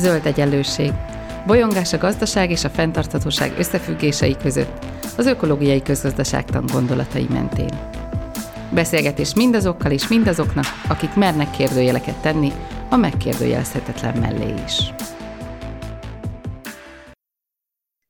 [0.00, 0.92] Zöld egyenlőség.
[1.46, 4.84] Bolyongás a gazdaság és a fenntarthatóság összefüggései között,
[5.16, 7.70] az ökológiai közgazdaságtan gondolatai mentén.
[8.74, 12.50] Beszélgetés mindazokkal és mindazoknak, akik mernek kérdőjeleket tenni
[12.90, 14.92] a megkérdőjelezhetetlen mellé is.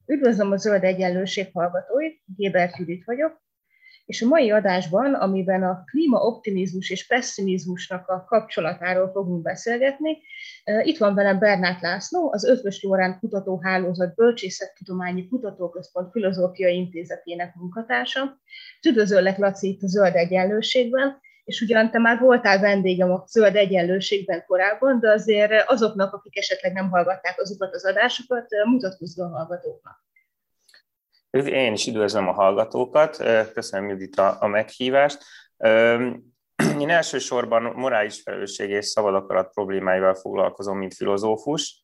[0.06, 3.42] Üdvözlöm a Zöld Egyenlőség hallgatóit, Gébert Judit vagyok,
[4.06, 10.18] és a mai adásban, amiben a klímaoptimizmus és pessimizmusnak a kapcsolatáról fogunk beszélgetni,
[10.82, 18.40] itt van velem Bernát László, az Ötvös Lórán Kutatóhálózat Bölcsészettudományi Kutatóközpont Filozófiai Intézetének munkatársa.
[18.86, 24.44] Üdvözöllek, Laci, itt a Zöld Egyenlőségben, és ugyan te már voltál vendégem a Zöld Egyenlőségben
[24.46, 30.04] korábban, de azért azoknak, akik esetleg nem hallgatták azokat az adásokat, mutatkozz a hallgatóknak.
[31.30, 33.16] Én is üdvözlöm a hallgatókat,
[33.52, 35.24] köszönöm Judit a meghívást.
[36.78, 41.82] Én elsősorban morális felelősség és szabad akarat problémáival foglalkozom, mint filozófus,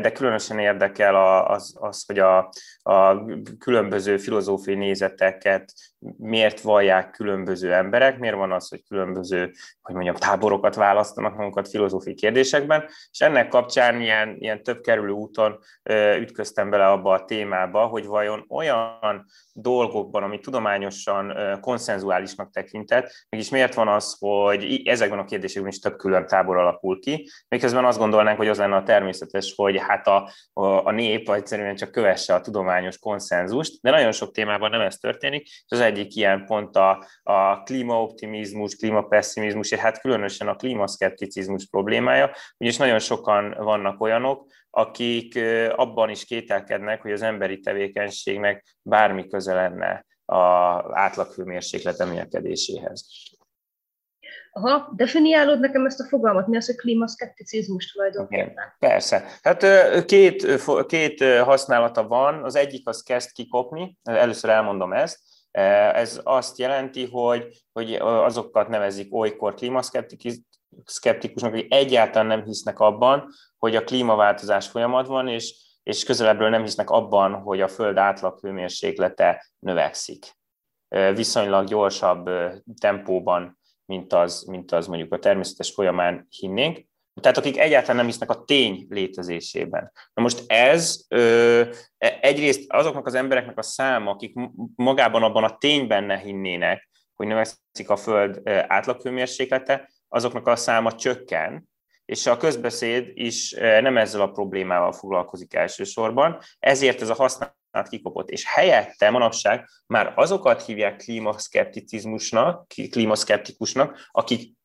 [0.00, 2.50] de különösen érdekel az, az hogy a,
[2.82, 3.24] a
[3.58, 5.72] különböző filozófiai nézeteket
[6.16, 12.14] miért vallják különböző emberek, miért van az, hogy különböző, hogy mondjam, táborokat választanak magukat filozófiai
[12.14, 15.58] kérdésekben, és ennek kapcsán ilyen, ilyen több kerülő úton
[16.18, 23.74] ütköztem bele abba a témába, hogy vajon olyan dolgokban, ami tudományosan konszenzuálisnak tekintett, mégis miért
[23.74, 28.36] van az, hogy ezekben a kérdésekben is több külön tábor alakul ki, miközben azt gondolnánk,
[28.36, 32.40] hogy az lenne a természetes, hogy hát a, a, a nép egyszerűen csak kövesse a
[32.40, 37.04] tudományos konszenzust, de nagyon sok témában nem ez történik, és az egyik ilyen pont a,
[37.22, 45.38] a klímaoptimizmus, klímapessimizmus, és hát különösen a klímaszkepticizmus problémája, ugyanis nagyon sokan vannak olyanok, akik
[45.76, 53.06] abban is kételkednek, hogy az emberi tevékenységnek bármi köze lenne az átlaghőmérséklet emelkedéséhez.
[54.52, 58.50] Aha, definiálod nekem ezt a fogalmat, mi az, hogy klímaszkepticizmus tulajdonképpen?
[58.50, 59.24] Igen, persze.
[59.42, 59.64] Hát
[60.04, 65.18] két, két használata van, az egyik az kezd kikopni, először elmondom ezt,
[65.50, 73.28] ez azt jelenti, hogy, hogy azokat nevezik olykor klímaszkeptikusnak, akik egyáltalán nem hisznek abban,
[73.58, 78.40] hogy a klímaváltozás folyamat van, és, és közelebbről nem hisznek abban, hogy a Föld átlag
[78.40, 80.38] hőmérséklete növekszik.
[81.14, 82.30] Viszonylag gyorsabb
[82.80, 86.88] tempóban, mint az, mint az mondjuk a természetes folyamán hinnénk.
[87.20, 89.92] Tehát akik egyáltalán nem hisznek a tény létezésében.
[90.14, 91.62] Na most ez ö,
[91.98, 94.34] e, egyrészt azoknak az embereknek a száma, akik
[94.74, 101.68] magában abban a tényben ne hinnének, hogy növekszik a Föld átlaghőmérséklete, azoknak a száma csökken,
[102.04, 108.28] és a közbeszéd is nem ezzel a problémával foglalkozik elsősorban, ezért ez a használat kikopott.
[108.28, 114.56] És helyette manapság már azokat hívják klímaszkepticizmusnak, klímaszkeptikusnak, akik,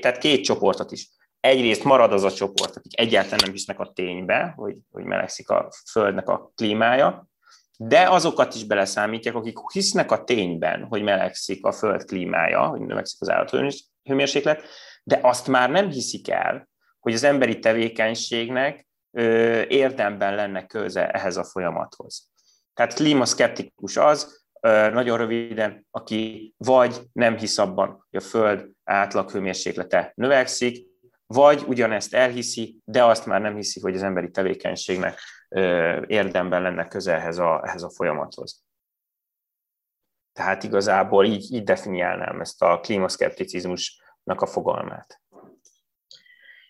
[0.00, 1.08] tehát két csoportot is
[1.40, 5.70] egyrészt marad az a csoport, akik egyáltalán nem hisznek a ténybe, hogy, hogy melegszik a
[5.90, 7.28] Földnek a klímája,
[7.80, 13.20] de azokat is beleszámítják, akik hisznek a tényben, hogy melegszik a Föld klímája, hogy növekszik
[13.20, 14.62] az állathőmérséklet,
[15.02, 16.68] de azt már nem hiszik el,
[17.00, 22.30] hogy az emberi tevékenységnek ö, érdemben lenne köze ehhez a folyamathoz.
[22.74, 30.12] Tehát klímaszkeptikus az, ö, nagyon röviden, aki vagy nem hisz abban, hogy a Föld átlaghőmérséklete
[30.14, 30.87] növekszik,
[31.34, 35.20] vagy ugyanezt elhiszi, de azt már nem hiszi, hogy az emberi tevékenységnek
[36.06, 38.64] érdemben lenne köze ehhez a, ehhez a folyamathoz.
[40.32, 45.20] Tehát igazából így, így definiálnám ezt a klímaszkepticizmusnak a fogalmát.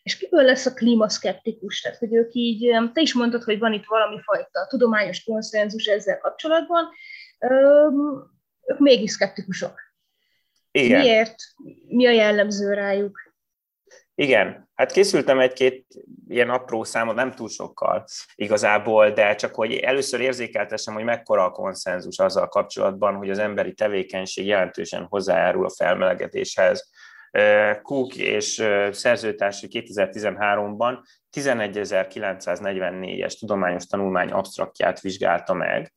[0.02, 1.80] És kiből lesz a klímaszkeptikus?
[1.80, 6.18] Tehát, hogy ők így, te is mondtad, hogy van itt valami fajta tudományos konszenzus ezzel
[6.18, 6.88] kapcsolatban,
[8.66, 9.80] ők mégis szkeptikusok.
[10.70, 11.00] Igen.
[11.00, 11.34] Miért?
[11.86, 13.27] Mi a jellemző rájuk?
[14.20, 15.86] Igen, hát készültem egy-két
[16.28, 21.50] ilyen apró számot, nem túl sokkal igazából, de csak hogy először érzékeltessem, hogy mekkora a
[21.50, 26.90] konszenzus azzal kapcsolatban, hogy az emberi tevékenység jelentősen hozzájárul a felmelegedéshez.
[27.82, 30.98] Cook és szerzőtársai 2013-ban
[31.36, 35.94] 11.944-es tudományos tanulmány absztraktját vizsgálta meg,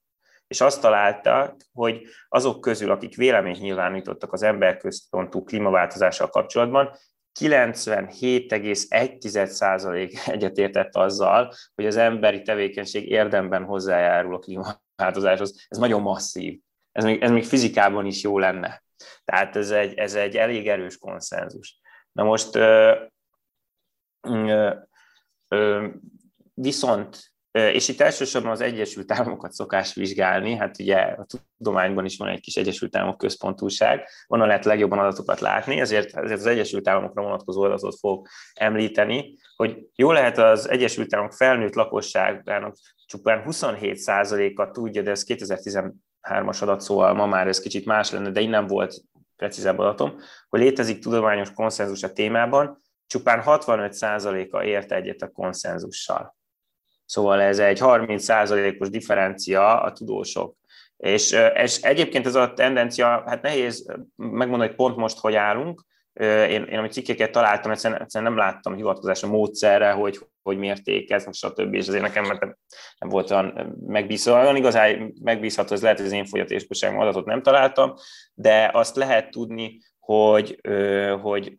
[0.47, 6.95] és azt találta, hogy azok közül, akik véleményt nyilvánítottak az emberközpontú klímaváltozással kapcsolatban,
[7.39, 15.65] 97,1% egyetértett azzal, hogy az emberi tevékenység érdemben hozzájárul a klímaváltozáshoz.
[15.67, 16.59] Ez nagyon masszív.
[16.91, 18.83] Ez még, ez még fizikában is jó lenne.
[19.23, 21.79] Tehát ez egy, ez egy elég erős konszenzus.
[22.11, 22.95] Na most ö,
[24.21, 24.73] ö,
[25.47, 25.87] ö,
[26.53, 31.25] viszont És itt elsősorban az Egyesült Államokat szokás vizsgálni, hát ugye a
[31.57, 36.39] tudományban is van egy kis Egyesült Államok központúság, onnan lehet legjobban adatokat látni, ezért, ezért
[36.39, 42.75] az Egyesült Államokra vonatkozó adatot fog említeni, hogy jó lehet az Egyesült Államok felnőtt lakosságának
[43.05, 48.39] csupán 27%-a tudja, de ez 2013-as adat, szóval ma már ez kicsit más lenne, de
[48.39, 49.01] innen volt
[49.35, 50.15] precízebb adatom,
[50.49, 56.39] hogy létezik tudományos konszenzus a témában, csupán 65%-a ért egyet a konszenzussal.
[57.11, 60.55] Szóval ez egy 30%-os differencia a tudósok.
[60.97, 63.85] És, és egyébként ez a tendencia, hát nehéz
[64.15, 65.83] megmondani, hogy pont most hogy állunk.
[66.23, 71.11] Én, én amit cikkeket találtam, egyszerűen, egyszerűen nem láttam hivatkozás a módszerre, hogy, hogy mérték
[71.11, 71.73] ez, stb.
[71.73, 72.57] És azért nekem nem,
[72.99, 74.41] nem volt olyan megbízható.
[74.41, 77.93] Olyan igazán megbízható, ez lehet, hogy az én fogyatésbőségem adatot nem találtam,
[78.33, 80.59] de azt lehet tudni, hogy,
[81.21, 81.57] hogy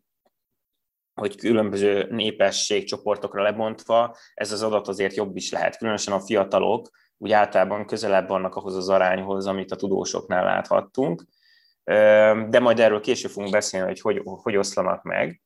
[1.15, 7.33] hogy különböző népességcsoportokra lebontva ez az adat azért jobb is lehet, különösen a fiatalok úgy
[7.33, 11.25] általában közelebb vannak ahhoz az arányhoz, amit a tudósoknál láthattunk,
[12.49, 15.43] de majd erről később fogunk beszélni, hogy hogy, hogy oszlanak meg.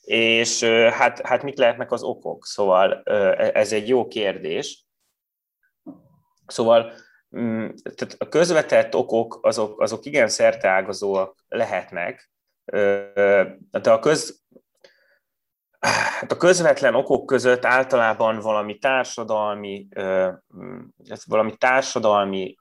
[0.00, 0.62] És
[0.92, 2.46] hát, hát mik lehetnek az okok?
[2.46, 3.02] Szóval
[3.52, 4.86] ez egy jó kérdés.
[6.46, 6.92] Szóval
[7.36, 12.30] mm, tehát a közvetett okok azok, azok igen szerteágazóak lehetnek,
[12.64, 14.42] de a köz,
[15.80, 19.88] Hát a közvetlen okok között általában valami társadalmi,
[21.26, 22.56] valami társadalmi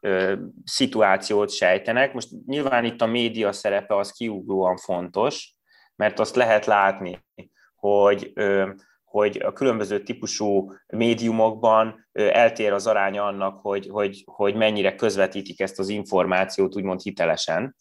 [0.63, 2.13] szituációt sejtenek.
[2.13, 5.54] Most nyilván itt a média szerepe az kiugróan fontos,
[5.95, 7.25] mert azt lehet látni,
[7.75, 8.33] hogy,
[9.04, 15.80] hogy a különböző típusú médiumokban eltér az aránya annak, hogy, hogy, hogy mennyire közvetítik ezt
[15.80, 17.75] az információt úgymond hitelesen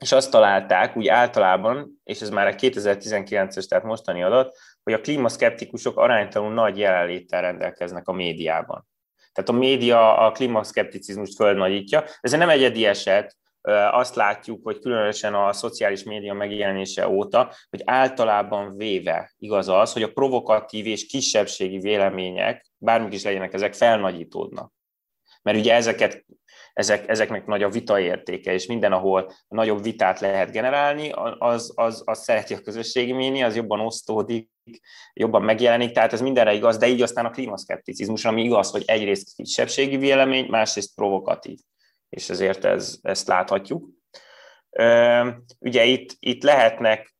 [0.00, 5.00] és azt találták úgy általában, és ez már a 2019-es, tehát mostani adat, hogy a
[5.00, 8.88] klímaszkeptikusok aránytalanul nagy jelenléttel rendelkeznek a médiában.
[9.32, 12.04] Tehát a média a klímaszkepticizmust földnagyítja.
[12.20, 13.36] Ez nem egyedi eset,
[13.90, 20.02] azt látjuk, hogy különösen a szociális média megjelenése óta, hogy általában véve igaz az, hogy
[20.02, 24.72] a provokatív és kisebbségi vélemények, bármik is legyenek ezek, felnagyítódnak.
[25.42, 26.24] Mert ugye ezeket
[26.72, 32.02] ezek, ezeknek nagy a vita értéke, és minden, ahol nagyobb vitát lehet generálni, az, az,
[32.04, 34.50] az szereti a közösségi méni, az jobban osztódik,
[35.12, 39.34] jobban megjelenik, tehát ez mindenre igaz, de így aztán a klímaszkepticizmus, ami igaz, hogy egyrészt
[39.34, 41.58] kisebbségi vélemény, másrészt provokatív,
[42.08, 43.88] és ezért ez, ezt láthatjuk.
[45.58, 47.14] Ugye itt, itt lehetnek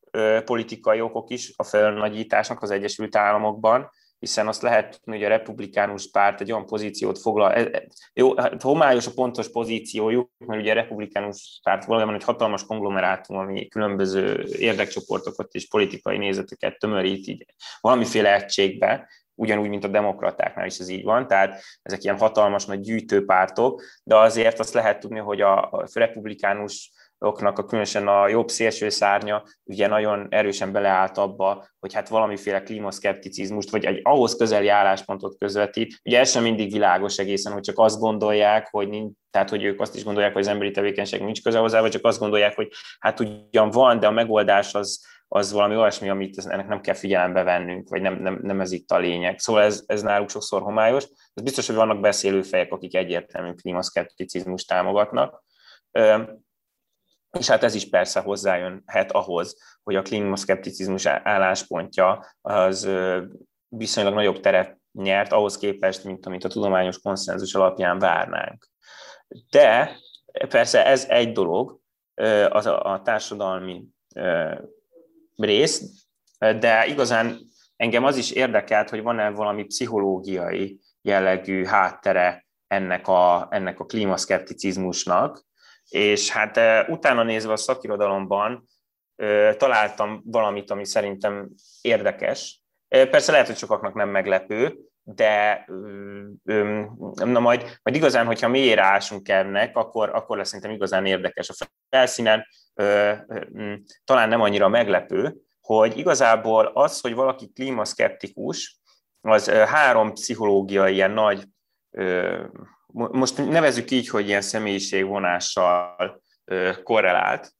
[0.44, 6.10] politikai okok is a felnagyításnak az Egyesült Államokban, hiszen azt lehet tudni, hogy a republikánus
[6.10, 10.70] párt egy olyan pozíciót foglal, e, e, jó, hát homályos a pontos pozíciójuk, mert ugye
[10.70, 17.46] a republikánus párt valójában egy hatalmas konglomerátum, ami különböző érdekcsoportokat és politikai nézeteket tömörít így
[17.80, 22.80] valamiféle egységbe, ugyanúgy, mint a demokratáknál is ez így van, tehát ezek ilyen hatalmas nagy
[22.80, 26.92] gyűjtőpártok, de azért azt lehet tudni, hogy a republikánus
[27.24, 32.62] oknak a különösen a jobb szélső szárnya ugye nagyon erősen beleállt abba, hogy hát valamiféle
[32.62, 36.00] klímaszkepticizmust, vagy egy ahhoz közeli álláspontot közvetít.
[36.04, 39.80] Ugye ez sem mindig világos egészen, hogy csak azt gondolják, hogy nincs, tehát hogy ők
[39.80, 42.68] azt is gondolják, hogy az emberi tevékenység nincs köze hozzá, vagy csak azt gondolják, hogy
[42.98, 47.42] hát ugyan van, de a megoldás az, az valami olyasmi, amit ennek nem kell figyelembe
[47.42, 49.38] vennünk, vagy nem, nem, nem ez itt a lényeg.
[49.38, 51.04] Szóval ez, ez náluk sokszor homályos.
[51.34, 55.44] Ez biztos, hogy vannak beszélőfejek, akik egyértelmű klímaszkepticizmust támogatnak.
[57.38, 62.88] És hát ez is persze hozzájönhet ahhoz, hogy a klímaszkepticizmus álláspontja az
[63.68, 68.68] viszonylag nagyobb teret nyert ahhoz képest, mint amit a tudományos konszenzus alapján várnánk.
[69.50, 69.96] De
[70.48, 71.80] persze ez egy dolog,
[72.48, 73.84] az a, társadalmi
[75.36, 76.06] rész,
[76.38, 77.38] de igazán
[77.76, 85.44] engem az is érdekelt, hogy van-e valami pszichológiai jellegű háttere ennek a, ennek a klímaszkepticizmusnak,
[85.90, 88.66] és hát utána nézve a szakirodalomban
[89.56, 91.48] találtam valamit, ami szerintem
[91.80, 92.62] érdekes.
[92.88, 95.64] Persze lehet, hogy sokaknak nem meglepő, de
[97.14, 101.48] na majd, majd igazán, hogyha mélyére ásunk ennek, akkor, akkor lesz szerintem igazán érdekes.
[101.48, 102.46] A felszínen
[104.04, 108.78] talán nem annyira meglepő, hogy igazából az, hogy valaki klímaszkeptikus,
[109.20, 111.44] az három pszichológiai ilyen nagy
[112.92, 116.22] most nevezük így, hogy ilyen személyiségvonással
[116.82, 117.52] korrelált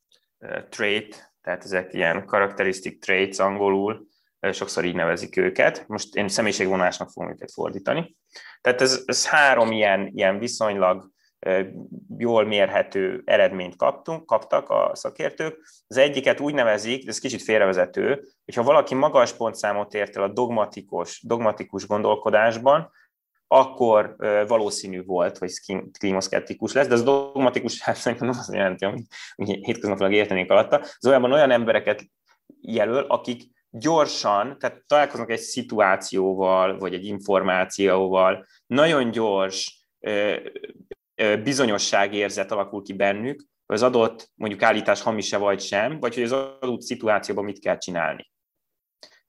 [0.68, 4.06] trait, tehát ezek ilyen characteristic traits angolul,
[4.52, 5.84] sokszor így nevezik őket.
[5.86, 8.16] Most én személyiségvonásnak fogom őket fordítani.
[8.60, 11.10] Tehát ez, ez három ilyen, ilyen viszonylag
[12.16, 15.58] jól mérhető eredményt kaptunk, kaptak a szakértők.
[15.86, 20.32] Az egyiket úgy nevezik, de ez kicsit félrevezető, hogyha valaki magas pontszámot ért el a
[20.32, 22.90] dogmatikus, dogmatikus gondolkodásban,
[23.52, 24.16] akkor
[24.46, 25.52] valószínű volt, hogy
[25.98, 30.76] klímaszkeptikus lesz, de az dogmatikus hát nem azt jelenti, amit hétköznapilag értenék alatta.
[30.76, 32.04] Az olyan, olyan embereket
[32.60, 39.86] jelöl, akik gyorsan, tehát találkoznak egy szituációval, vagy egy információval, nagyon gyors
[41.42, 46.32] bizonyosságérzet alakul ki bennük, hogy az adott mondjuk állítás hamis-e vagy sem, vagy hogy az
[46.32, 48.30] adott szituációban mit kell csinálni.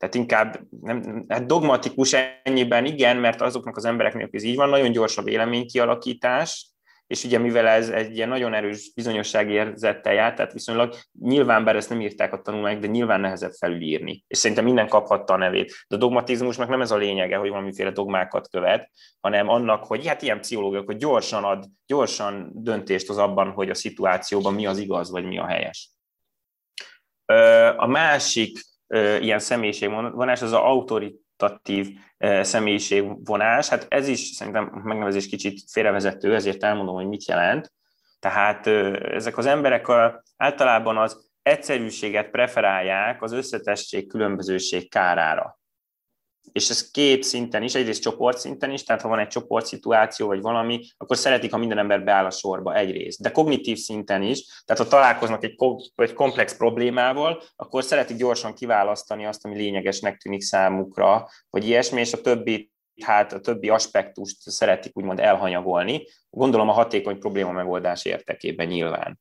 [0.01, 4.91] Tehát inkább nem, hát dogmatikus ennyiben igen, mert azoknak az embereknek ez így van, nagyon
[4.91, 6.69] gyors a véleménykialakítás,
[7.07, 11.89] és ugye mivel ez egy ilyen nagyon erős bizonyosságérzettel jár, tehát viszonylag nyilván, bár ezt
[11.89, 14.23] nem írták a tanulmányok, de nyilván nehezebb felülírni.
[14.27, 15.85] És szerintem minden kaphatta a nevét.
[15.87, 18.89] De a dogmatizmusnak nem ez a lényege, hogy valamiféle dogmákat követ,
[19.19, 23.75] hanem annak, hogy hát ilyen pszichológia, hogy gyorsan ad, gyorsan döntést az abban, hogy a
[23.75, 25.91] szituációban mi az igaz, vagy mi a helyes.
[27.75, 28.69] A másik
[29.19, 31.89] ilyen személyiségvonás az az autoritatív
[32.41, 33.69] személyiségvonás.
[33.69, 37.71] Hát ez is szerintem megnevezés kicsit félrevezető, ezért elmondom, hogy mit jelent.
[38.19, 39.87] Tehát ezek az emberek
[40.37, 45.60] általában az egyszerűséget preferálják az összetesség, különbözőség kárára
[46.51, 50.41] és ez két szinten is, egyrészt csoport szinten is, tehát ha van egy csoportszituáció vagy
[50.41, 53.21] valami, akkor szeretik, ha minden ember beáll a sorba egyrészt.
[53.21, 55.55] De kognitív szinten is, tehát ha találkoznak egy,
[55.95, 62.13] egy komplex problémával, akkor szeretik gyorsan kiválasztani azt, ami lényegesnek tűnik számukra, vagy ilyesmi, és
[62.13, 68.67] a többi hát a többi aspektust szeretik úgymond elhanyagolni, gondolom a hatékony probléma megoldás értekében
[68.67, 69.19] nyilván.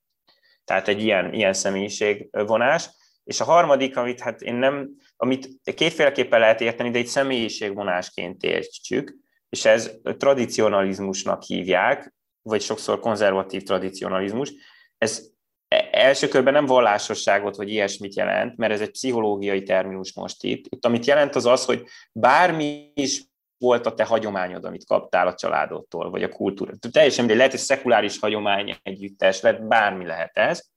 [0.64, 2.90] Tehát egy ilyen, ilyen személyiségvonás.
[3.24, 4.90] És a harmadik, amit hát én nem,
[5.22, 9.16] amit kétféleképpen lehet érteni, de egy személyiségvonásként értsük,
[9.48, 14.52] és ez tradicionalizmusnak hívják, vagy sokszor konzervatív tradicionalizmus.
[14.98, 15.28] Ez
[15.68, 20.64] e, első körben nem vallásosságot vagy ilyesmit jelent, mert ez egy pszichológiai terminus most itt.
[20.68, 23.24] Itt amit jelent az az, hogy bármi is
[23.58, 26.72] volt a te hagyományod, amit kaptál a családodtól, vagy a kultúra.
[26.90, 30.70] Teljesen mindegy, lehet egy szekuláris hagyomány együttes, lehet bármi lehet ez,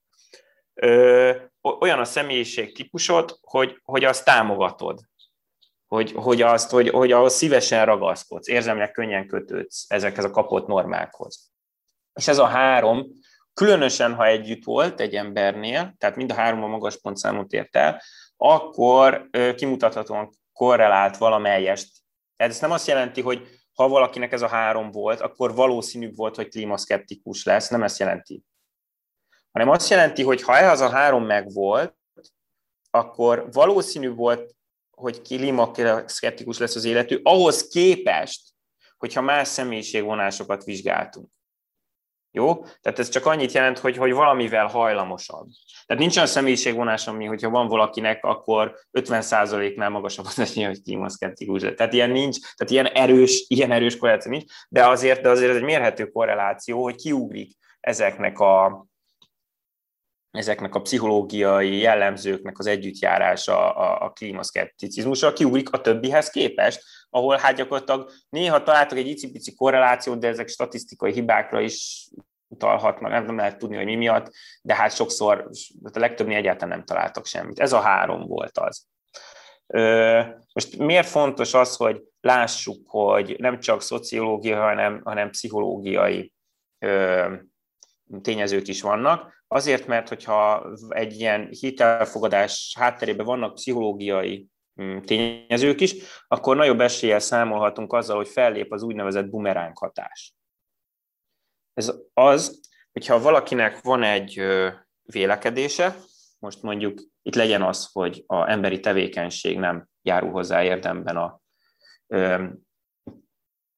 [1.62, 5.00] olyan a személyiség típusod, hogy, hogy azt támogatod,
[5.88, 11.52] hogy, hogy, azt, hogy, hogy ahhoz szívesen ragaszkodsz, érzelmileg könnyen kötődsz ezekhez a kapott normákhoz.
[12.14, 13.08] És ez a három,
[13.54, 18.02] különösen ha együtt volt egy embernél, tehát mind a három a magas pontszámot ért el,
[18.38, 21.92] akkor kimutathatóan korrelált valamelyest.
[22.36, 26.48] Ez nem azt jelenti, hogy ha valakinek ez a három volt, akkor valószínűbb volt, hogy
[26.48, 28.44] klímaszkeptikus lesz, nem ezt jelenti
[29.54, 31.96] hanem azt jelenti, hogy ha ez a három megvolt,
[32.90, 34.56] akkor valószínű volt,
[34.92, 38.42] hogy klímaszkeptikus lesz az életű, ahhoz képest,
[38.98, 41.28] hogyha más személyiségvonásokat vizsgáltunk.
[42.32, 42.64] Jó?
[42.82, 45.48] Tehát ez csak annyit jelent, hogy, hogy valamivel hajlamosabb.
[45.86, 51.62] Tehát nincs olyan személyiségvonás, ami, hogyha van valakinek, akkor 50%-nál magasabb az esélye, hogy klímaszkeptikus
[51.62, 51.76] lesz.
[51.76, 55.56] Tehát ilyen nincs, tehát ilyen erős, ilyen erős korreláció nincs, de azért, de azért ez
[55.56, 58.86] egy mérhető korreláció, hogy kiugrik ezeknek a,
[60.34, 67.56] ezeknek a pszichológiai jellemzőknek az együttjárása a, a klímaszkepticizmusra kiugrik a többihez képest, ahol hát
[67.56, 72.08] gyakorlatilag néha találtak egy icipici korrelációt, de ezek statisztikai hibákra is
[72.48, 75.50] utalhatnak, nem lehet tudni, hogy mi miatt, de hát sokszor,
[75.94, 77.60] a legtöbbnél egyáltalán nem találtak semmit.
[77.60, 78.86] Ez a három volt az.
[80.54, 86.34] Most miért fontos az, hogy lássuk, hogy nem csak szociológiai, hanem, hanem pszichológiai
[88.22, 89.43] tényezők is vannak.
[89.54, 94.48] Azért, mert hogyha egy ilyen hitelfogadás hátterében vannak pszichológiai
[94.82, 95.96] mm, tényezők is,
[96.28, 100.36] akkor nagyobb eséllyel számolhatunk azzal, hogy fellép az úgynevezett bumeránk hatás.
[101.74, 102.60] Ez az,
[102.92, 104.42] hogyha valakinek van egy
[105.02, 105.96] vélekedése,
[106.40, 111.42] most mondjuk itt legyen az, hogy a emberi tevékenység nem járul hozzá érdemben a,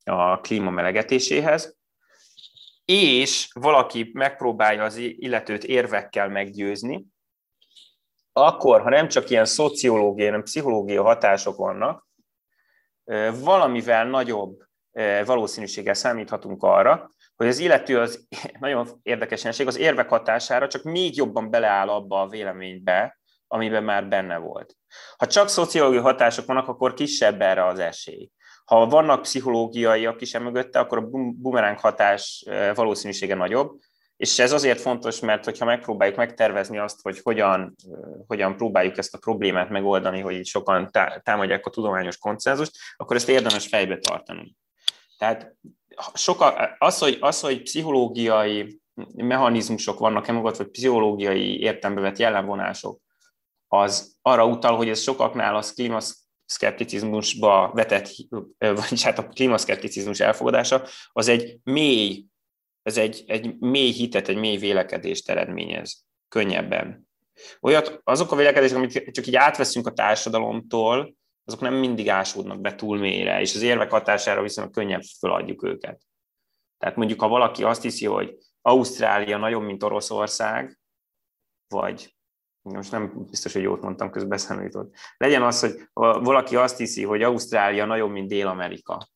[0.04, 1.78] a klíma melegetéséhez,
[2.86, 7.06] és valaki megpróbálja az illetőt érvekkel meggyőzni,
[8.34, 12.08] akkor, ha nem csak ilyen szociológiai, hanem pszichológiai hatások vannak,
[13.40, 14.58] valamivel nagyobb
[15.26, 18.28] valószínűséggel számíthatunk arra, hogy az illető az
[18.60, 24.08] nagyon érdekes jelenség, az érvek hatására csak még jobban beleáll abba a véleménybe, amiben már
[24.08, 24.76] benne volt.
[25.18, 28.30] Ha csak szociológiai hatások vannak, akkor kisebb erre az esély.
[28.66, 32.46] Ha vannak pszichológiaiak is emögötte, akkor a bumeráng hatás
[32.76, 33.80] valószínűsége nagyobb,
[34.18, 37.76] és ez azért fontos, mert hogyha megpróbáljuk megtervezni azt, hogy hogyan,
[38.28, 40.90] hogyan próbáljuk ezt a problémát megoldani, hogy így sokan
[41.24, 44.56] támadják a tudományos konszenzust, akkor ezt érdemes fejbe tartanunk.
[45.18, 45.56] Tehát
[46.14, 48.82] soka, az, hogy, az, hogy pszichológiai
[49.16, 53.00] mechanizmusok vannak emögött, vagy pszichológiai értelembe vett jellemvonások,
[53.68, 55.74] az arra utal, hogy ez sokaknál az
[56.46, 58.10] klímaszkepticizmusba vetett,
[58.58, 62.26] vagy hát a klímaszkepticizmus elfogadása, az egy mély,
[62.82, 67.08] ez egy, egy mély hitet, egy mély vélekedést eredményez könnyebben.
[67.62, 72.76] Olyat, azok a vélekedések, amit csak így átveszünk a társadalomtól, azok nem mindig ásódnak be
[72.76, 76.02] túl mélyre, és az érvek hatására viszont könnyebb feladjuk őket.
[76.78, 80.80] Tehát mondjuk, ha valaki azt hiszi, hogy Ausztrália nagyon, mint Oroszország,
[81.68, 82.16] vagy
[82.74, 84.96] most nem biztos, hogy jót mondtam, közbeszámított.
[85.18, 85.90] Legyen az, hogy
[86.24, 89.08] valaki azt hiszi, hogy Ausztrália nagyon, mint Dél-Amerika.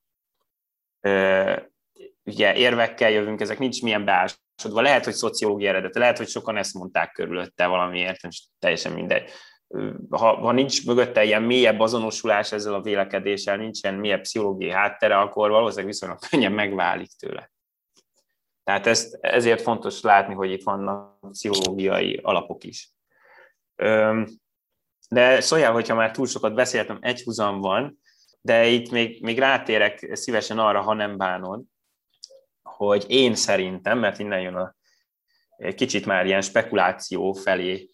[2.24, 4.82] Ugye érvekkel jövünk, ezek nincs milyen beásodva.
[4.82, 9.30] Lehet, hogy szociológiai eredet, lehet, hogy sokan ezt mondták körülötte valamiért, és teljesen mindegy.
[10.10, 15.50] Ha, ha nincs mögötte ilyen mélyebb azonosulás ezzel a vélekedéssel, nincsen mélyebb pszichológiai háttere, akkor
[15.50, 17.52] valószínűleg viszonylag könnyen megválik tőle.
[18.64, 22.94] Tehát ezt, ezért fontos látni, hogy itt vannak pszichológiai alapok is.
[25.10, 28.00] De szóljál, hogyha már túl sokat beszéltem, egy húzam van,
[28.42, 31.64] de itt még, még rátérek szívesen arra, ha nem bánod,
[32.62, 34.76] hogy én szerintem, mert innen jön a
[35.76, 37.90] kicsit már ilyen spekuláció felé,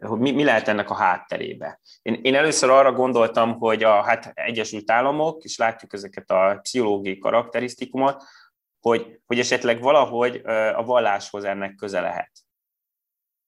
[0.00, 1.80] hogy mi, mi lehet ennek a hátterébe.
[2.02, 7.18] Én, én először arra gondoltam, hogy a hát Egyesült Államok, és látjuk ezeket a pszichológiai
[7.18, 8.22] karakterisztikumot,
[8.80, 10.36] hogy, hogy esetleg valahogy
[10.74, 12.30] a valláshoz ennek köze lehet.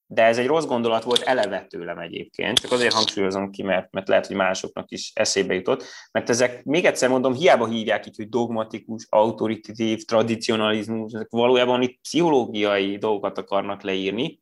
[0.08, 4.08] De ez egy rossz gondolat volt eleve tőlem egyébként, csak azért hangsúlyozom ki, mert, mert
[4.08, 8.28] lehet, hogy másoknak is eszébe jutott, mert ezek, még egyszer mondom, hiába hívják így, hogy
[8.28, 14.40] dogmatikus, autoritatív, tradicionalizmus, ezek valójában itt pszichológiai dolgokat akarnak leírni,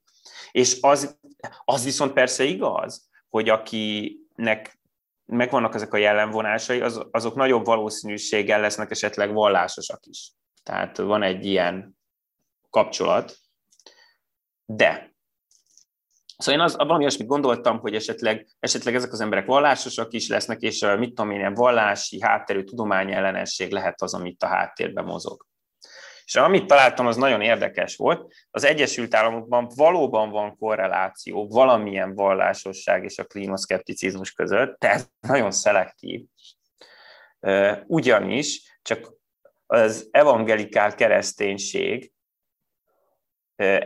[0.50, 1.18] és az,
[1.64, 4.78] az viszont persze igaz, hogy akinek
[5.26, 10.33] megvannak ezek a jellemvonásai, az, azok nagyobb valószínűséggel lesznek esetleg vallásosak is.
[10.62, 11.99] Tehát van egy ilyen
[12.71, 13.37] kapcsolat.
[14.64, 15.13] De
[16.36, 20.60] Szóval én az, valami olyasmit gondoltam, hogy esetleg, esetleg ezek az emberek vallásosak is lesznek,
[20.60, 25.46] és mit tudom én, vallási hátterű tudomány ellenesség lehet az, amit a háttérben mozog.
[26.24, 28.32] És amit találtam, az nagyon érdekes volt.
[28.50, 36.24] Az Egyesült Államokban valóban van korreláció valamilyen vallásosság és a klímaszkepticizmus között, tehát nagyon szelektív.
[37.87, 39.12] Ugyanis csak
[39.66, 42.12] az evangelikál kereszténység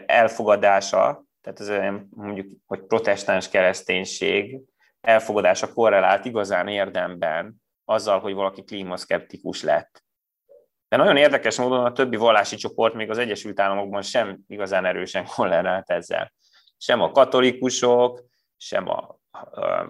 [0.07, 4.61] elfogadása, tehát ez mondjuk, hogy protestáns kereszténység
[5.01, 10.03] elfogadása korrelált igazán érdemben azzal, hogy valaki klímaszkeptikus lett.
[10.89, 15.27] De nagyon érdekes módon a többi vallási csoport még az Egyesült Államokban sem igazán erősen
[15.35, 16.33] korrelált ezzel.
[16.77, 18.25] Sem a katolikusok,
[18.57, 19.19] sem a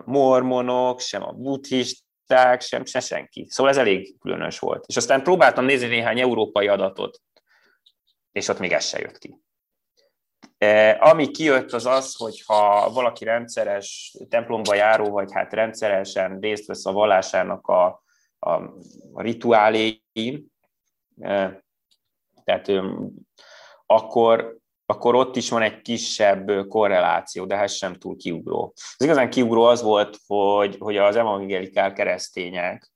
[0.05, 3.47] mormonok, sem a buddhist, tudták, sem, se senki.
[3.51, 4.85] Szóval ez elég különös volt.
[4.87, 7.21] És aztán próbáltam nézni néhány európai adatot,
[8.33, 9.37] és ott még ez se jött ki.
[10.59, 16.67] E, ami kijött az az, hogy ha valaki rendszeres templomba járó, vagy hát rendszeresen részt
[16.67, 18.03] vesz a vallásának a,
[18.39, 18.53] a,
[19.13, 20.53] a rituáléin,
[21.21, 21.63] e,
[22.45, 22.71] tehát
[23.87, 28.73] akkor, akkor ott is van egy kisebb korreláció, de ez sem túl kiugró.
[28.75, 32.93] Az igazán kiugró az volt, hogy, hogy az evangelikál keresztények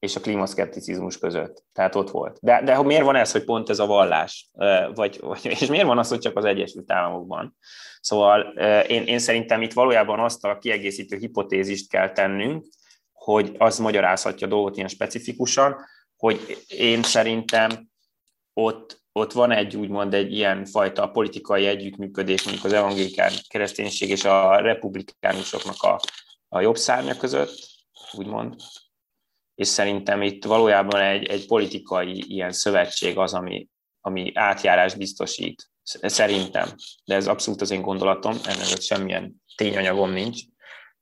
[0.00, 1.64] és a klímaszkepticizmus között.
[1.72, 2.38] Tehát ott volt.
[2.40, 4.50] De, de miért van ez, hogy pont ez a vallás?
[4.94, 7.56] Vagy, vagy, és miért van az, hogy csak az Egyesült Államokban?
[8.00, 8.40] Szóval
[8.82, 12.66] én, én szerintem itt valójában azt a kiegészítő hipotézist kell tennünk,
[13.12, 15.76] hogy az magyarázhatja a dolgot ilyen specifikusan,
[16.16, 17.88] hogy én szerintem
[18.52, 24.24] ott ott van egy úgymond egy ilyen fajta politikai együttműködés mondjuk az evangélikán kereszténység és
[24.24, 26.00] a republikánusoknak a,
[26.48, 27.68] a jobb szárnya között,
[28.12, 28.54] úgymond,
[29.60, 33.68] és szerintem itt valójában egy, egy politikai ilyen szövetség az, ami,
[34.00, 35.70] ami átjárás biztosít.
[35.82, 36.68] Szerintem,
[37.04, 40.40] de ez abszolút az én gondolatom, ennek semmilyen tényanyagom nincs.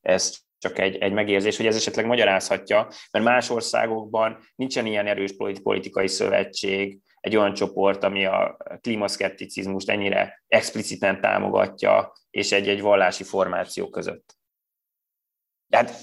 [0.01, 5.31] Ez csak egy, egy megérzés, hogy ez esetleg magyarázhatja, mert más országokban nincsen ilyen erős
[5.63, 13.89] politikai szövetség, egy olyan csoport, ami a klímaszkepticizmust ennyire expliciten támogatja, és egy-egy vallási formáció
[13.89, 14.38] között.
[15.69, 16.01] Tehát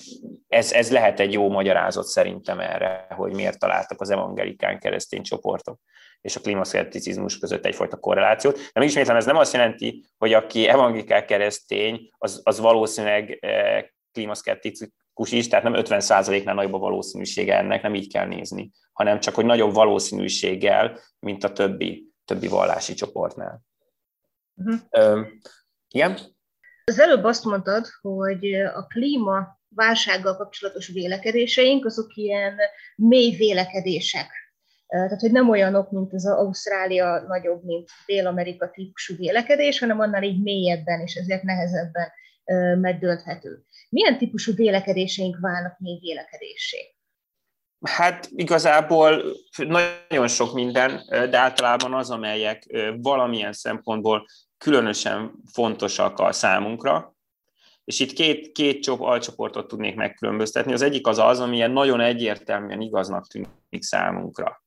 [0.48, 5.80] ez, ez lehet egy jó magyarázat szerintem erre, hogy miért találtak az evangelikán keresztény csoportok
[6.26, 8.56] és a klímaszkepticizmus között egyfajta korrelációt.
[8.56, 15.32] De megismétlem, ez nem azt jelenti, hogy aki evangelikál keresztény, az, az valószínűleg eh, klímaszkeptikus
[15.32, 19.46] is, tehát nem 50%-nál nagyobb a valószínűsége ennek, nem így kell nézni, hanem csak, hogy
[19.46, 23.62] nagyobb valószínűséggel, mint a többi, többi vallási csoportnál.
[24.56, 24.80] Uh-huh.
[24.90, 25.22] Ö,
[25.88, 26.35] igen?
[26.88, 32.58] Az előbb azt mondtad, hogy a klíma válsággal kapcsolatos vélekedéseink, azok ilyen
[32.96, 34.28] mély vélekedések.
[34.88, 40.44] Tehát, hogy nem olyanok, mint az Ausztrália nagyobb, mint Dél-Amerika típusú vélekedés, hanem annál így
[40.44, 42.12] mélyebben, és ezért nehezebben
[42.80, 43.64] megdönthető.
[43.90, 46.96] Milyen típusú vélekedéseink válnak még vélekedésé?
[47.86, 49.24] Hát igazából
[49.58, 52.64] nagyon sok minden, de általában az, amelyek
[52.98, 54.26] valamilyen szempontból
[54.66, 57.16] különösen fontosak a számunkra,
[57.84, 60.74] és itt két, két csop, alcsoportot tudnék megkülönböztetni.
[60.74, 63.50] Az egyik az az, amilyen nagyon egyértelműen igaznak tűnik
[63.84, 64.64] számunkra.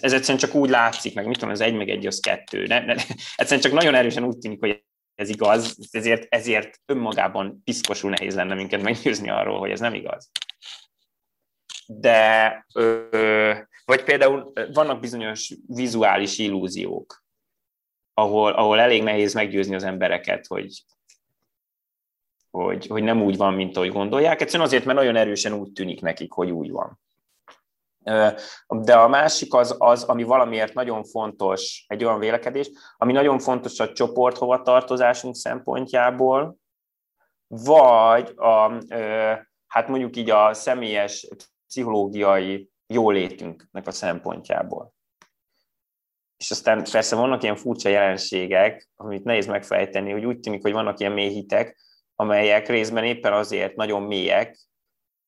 [0.00, 2.66] Ez egyszerűen csak úgy látszik, meg mit tudom, az egy meg egy az kettő.
[2.66, 2.92] Ne, ne,
[3.36, 4.84] egyszerűen csak nagyon erősen úgy tűnik, hogy
[5.14, 10.30] ez igaz, ezért, ezért önmagában piszkosul nehéz lenne minket meggyőzni arról, hogy ez nem igaz.
[11.86, 17.28] De, ö, vagy például vannak bizonyos vizuális illúziók,
[18.20, 20.82] ahol, ahol elég nehéz meggyőzni az embereket, hogy,
[22.50, 24.40] hogy, hogy nem úgy van, mint ahogy gondolják.
[24.40, 27.00] Egyszerűen azért, mert nagyon erősen úgy tűnik nekik, hogy úgy van.
[28.68, 33.80] De a másik az, az, ami valamiért nagyon fontos, egy olyan vélekedés, ami nagyon fontos
[33.80, 36.56] a csoport hovatartozásunk szempontjából,
[37.46, 38.72] vagy a,
[39.66, 41.28] hát mondjuk így a személyes
[41.66, 44.94] pszichológiai jólétünknek a szempontjából.
[46.40, 51.00] És aztán persze vannak ilyen furcsa jelenségek, amit nehéz megfejteni, hogy úgy tűnik, hogy vannak
[51.00, 51.80] ilyen mély hitek,
[52.14, 54.58] amelyek részben éppen azért nagyon mélyek,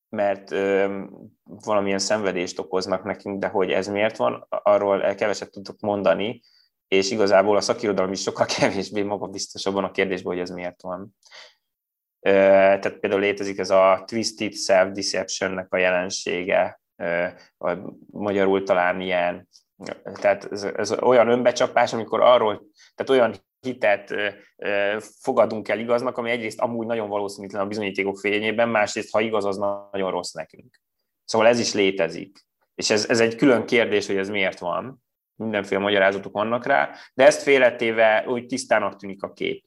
[0.09, 0.99] mert ö,
[1.43, 6.41] valamilyen szenvedést okoznak nekünk, de hogy ez miért van, arról keveset tudok mondani,
[6.87, 11.15] és igazából a szakirodalom is sokkal kevésbé magabiztos abban a kérdésben, hogy ez miért van.
[12.19, 17.79] Ö, tehát például létezik ez a twisted self-deception-nek a jelensége, ö, vagy
[18.11, 19.47] magyarul talán ilyen,
[20.13, 22.63] tehát ez, ez olyan önbecsapás, amikor arról,
[22.95, 24.13] tehát olyan hitet
[25.21, 29.57] fogadunk el igaznak, ami egyrészt amúgy nagyon valószínűtlen a bizonyítékok fényében, másrészt, ha igaz, az
[29.91, 30.81] nagyon rossz nekünk.
[31.25, 32.45] Szóval ez is létezik.
[32.75, 35.03] És ez, ez egy külön kérdés, hogy ez miért van.
[35.35, 39.65] Mindenféle magyarázatok vannak rá, de ezt félretéve úgy tisztának tűnik a kép.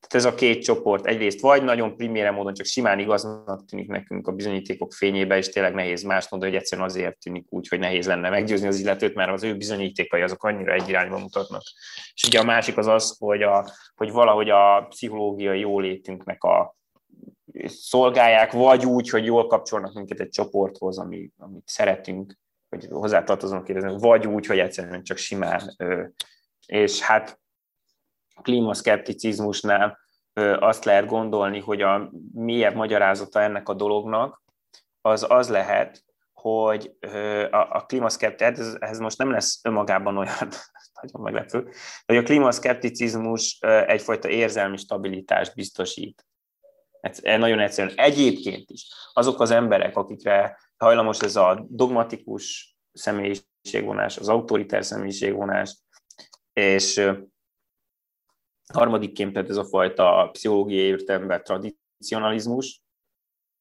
[0.00, 4.28] Tehát ez a két csoport egyrészt vagy nagyon primére módon csak simán igaznak tűnik nekünk
[4.28, 8.06] a bizonyítékok fényébe, és tényleg nehéz más mondani, hogy egyszerűen azért tűnik úgy, hogy nehéz
[8.06, 11.62] lenne meggyőzni az illetőt, mert az ő bizonyítékai azok annyira egy irányba mutatnak.
[12.14, 16.76] És ugye a másik az az, hogy, a, hogy valahogy a pszichológiai jólétünknek a
[17.64, 23.98] szolgálják, vagy úgy, hogy jól kapcsolnak minket egy csoporthoz, ami, amit szeretünk, hogy hozzátartozunk kérdezni,
[23.98, 25.76] vagy úgy, hogy egyszerűen csak simán.
[26.66, 27.40] És hát
[28.42, 29.98] klímaszkepticizmusnál
[30.58, 34.42] azt lehet gondolni, hogy a mélyebb magyarázata ennek a dolognak
[35.00, 36.96] az az lehet, hogy
[37.50, 40.36] a klímaszkepticizmus, ez, ez most nem lesz önmagában olyan
[41.00, 41.68] nagyon meglepő,
[42.06, 46.24] hogy a klímaszkepticizmus egyfajta érzelmi stabilitást biztosít.
[47.00, 47.96] Ez nagyon egyszerűen.
[47.96, 55.78] Egyébként is azok az emberek, akikre hajlamos ez a dogmatikus személyiségvonás, az autoritár személyiségvonás,
[56.52, 57.10] és
[58.72, 62.82] Harmadikként pedig ez a fajta pszichológiai értelemben tradicionalizmus,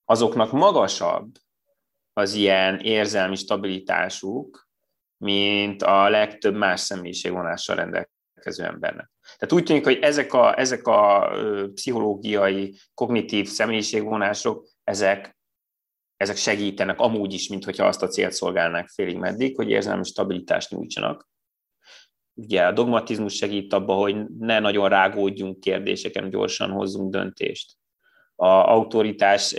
[0.05, 1.31] azoknak magasabb
[2.13, 4.67] az ilyen érzelmi stabilitásuk,
[5.17, 9.11] mint a legtöbb más személyiségvonással rendelkező embernek.
[9.37, 11.31] Tehát úgy tűnik, hogy ezek a, ezek a
[11.73, 15.37] pszichológiai, kognitív személyiségvonások, ezek,
[16.17, 20.69] ezek segítenek amúgy is, mint hogyha azt a célt szolgálnák félig meddig, hogy érzelmi stabilitást
[20.69, 21.27] nyújtsanak
[22.39, 27.73] ugye a dogmatizmus segít abba, hogy ne nagyon rágódjunk kérdéseken, gyorsan hozzunk döntést.
[28.35, 29.55] A autoritás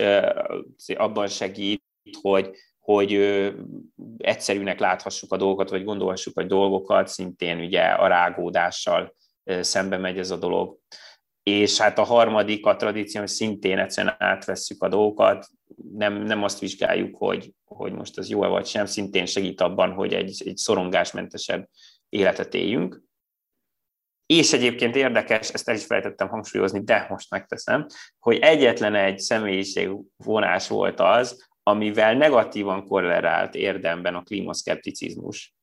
[0.97, 1.83] abban segít,
[2.21, 3.13] hogy, hogy
[4.17, 9.15] egyszerűnek láthassuk a dolgokat, vagy gondolhassuk a dolgokat, szintén ugye a rágódással
[9.61, 10.79] szembe megy ez a dolog.
[11.43, 15.47] És hát a harmadik, a tradíció, szintén egyszerűen átvesszük a dolgokat,
[15.93, 20.13] nem, nem azt vizsgáljuk, hogy, hogy most az jó-e vagy sem, szintén segít abban, hogy
[20.15, 21.69] egy, egy szorongásmentesebb
[22.11, 23.03] életet éljünk.
[24.27, 27.87] És egyébként érdekes, ezt el is felejtettem hangsúlyozni, de most megteszem,
[28.19, 35.55] hogy egyetlen egy személyiségvonás volt az, amivel negatívan korrelált érdemben a klímaszkepticizmus.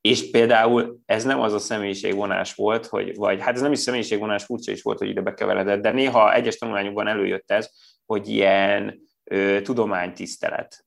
[0.00, 4.44] És például ez nem az a személyiségvonás volt, hogy, vagy hát ez nem is személyiségvonás,
[4.44, 7.70] furcsa is volt, hogy ide bekeveredett, de néha egyes tanulmányokban előjött ez,
[8.06, 10.84] hogy ilyen ö, tudománytisztelet.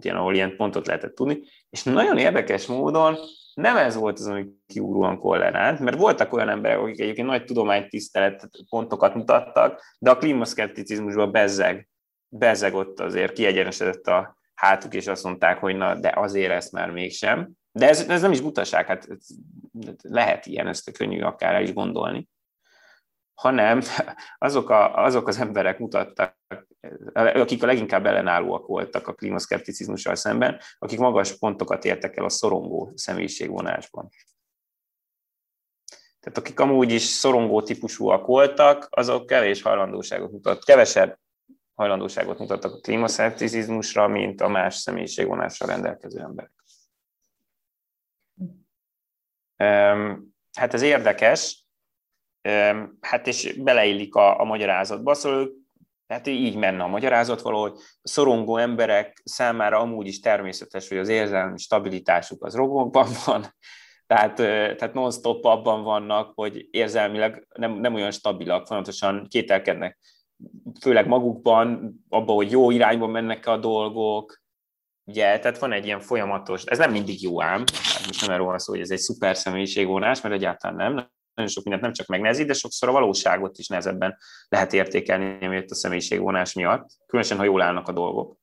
[0.00, 1.42] Ilyen, ahol ilyen pontot lehetett tudni.
[1.70, 3.18] És nagyon érdekes módon
[3.60, 8.48] nem ez volt az, ami kiúróan kollerált, mert voltak olyan emberek, akik egyébként nagy tudománytisztelet
[8.68, 11.88] pontokat mutattak, de a klímaszkepticizmusban bezzeg,
[12.28, 16.90] bezzeg ott azért kiegyenesedett a hátuk, és azt mondták, hogy na, de azért ezt már
[16.90, 17.50] mégsem.
[17.72, 19.08] De ez, ez nem is butaság, hát
[20.02, 22.28] lehet ilyen, ezt könnyű akár is gondolni
[23.40, 23.80] hanem
[24.38, 26.36] azok, a, azok az emberek mutattak
[27.12, 32.92] akik a leginkább ellenállóak voltak a klímaszkepticizmussal szemben, akik magas pontokat értek el a szorongó
[32.94, 34.08] személyiségvonásban.
[36.20, 41.18] Tehát akik amúgy is szorongó típusúak voltak, azok kevés hajlandóságot mutat, kevesebb
[41.74, 46.52] hajlandóságot mutattak a klímaszkepticizmusra, mint a más személyiségvonásra rendelkező emberek.
[50.52, 51.64] Hát ez érdekes,
[53.00, 55.59] hát és beleillik a, a magyarázatba, szóval
[56.10, 57.72] tehát így menne a magyarázat valahogy.
[57.76, 63.54] A szorongó emberek számára amúgy is természetes, hogy az érzelmi stabilitásuk az rogokban van,
[64.06, 64.34] tehát,
[64.76, 69.98] tehát non-stop abban vannak, hogy érzelmileg nem, nem olyan stabilak, fontosan kételkednek,
[70.80, 74.40] főleg magukban, abban, hogy jó irányba mennek a dolgok,
[75.04, 78.46] ugye, tehát van egy ilyen folyamatos, ez nem mindig jó ám, hát most nem erről
[78.46, 82.06] van szó, hogy ez egy szuper személyiségvonás, mert egyáltalán nem, nagyon sok mindent nem csak
[82.06, 84.16] megnehezít, de sokszor a valóságot is nehezebben
[84.48, 88.36] lehet értékelni, amiért a személyiségvonás miatt, különösen, ha jól állnak a dolgok.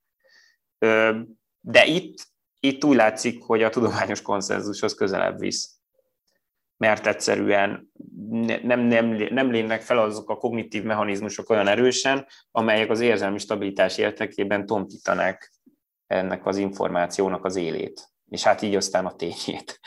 [1.60, 2.28] De itt,
[2.60, 5.78] itt úgy látszik, hogy a tudományos konszenzushoz közelebb visz
[6.78, 7.92] mert egyszerűen
[8.64, 13.98] nem, nem, nem lénynek fel azok a kognitív mechanizmusok olyan erősen, amelyek az érzelmi stabilitás
[13.98, 15.52] értekében tompítanák
[16.08, 19.80] ennek az információnak az élét, és hát így aztán a tényét.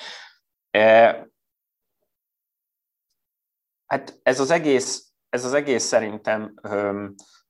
[3.90, 6.55] Hát ez az egész, ez az egész szerintem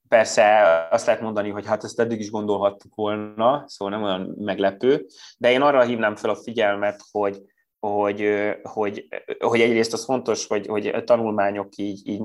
[0.08, 5.06] persze azt lehet mondani, hogy hát ezt eddig is gondolhattuk volna, szóval nem olyan meglepő,
[5.38, 7.42] de én arra hívnám fel a figyelmet, hogy,
[7.78, 8.28] hogy,
[8.62, 12.22] hogy, hogy egyrészt az fontos, hogy, hogy tanulmányok így, így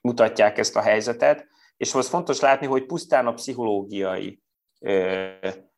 [0.00, 1.46] mutatják ezt a helyzetet,
[1.76, 4.42] és az fontos látni, hogy pusztán a pszichológiai,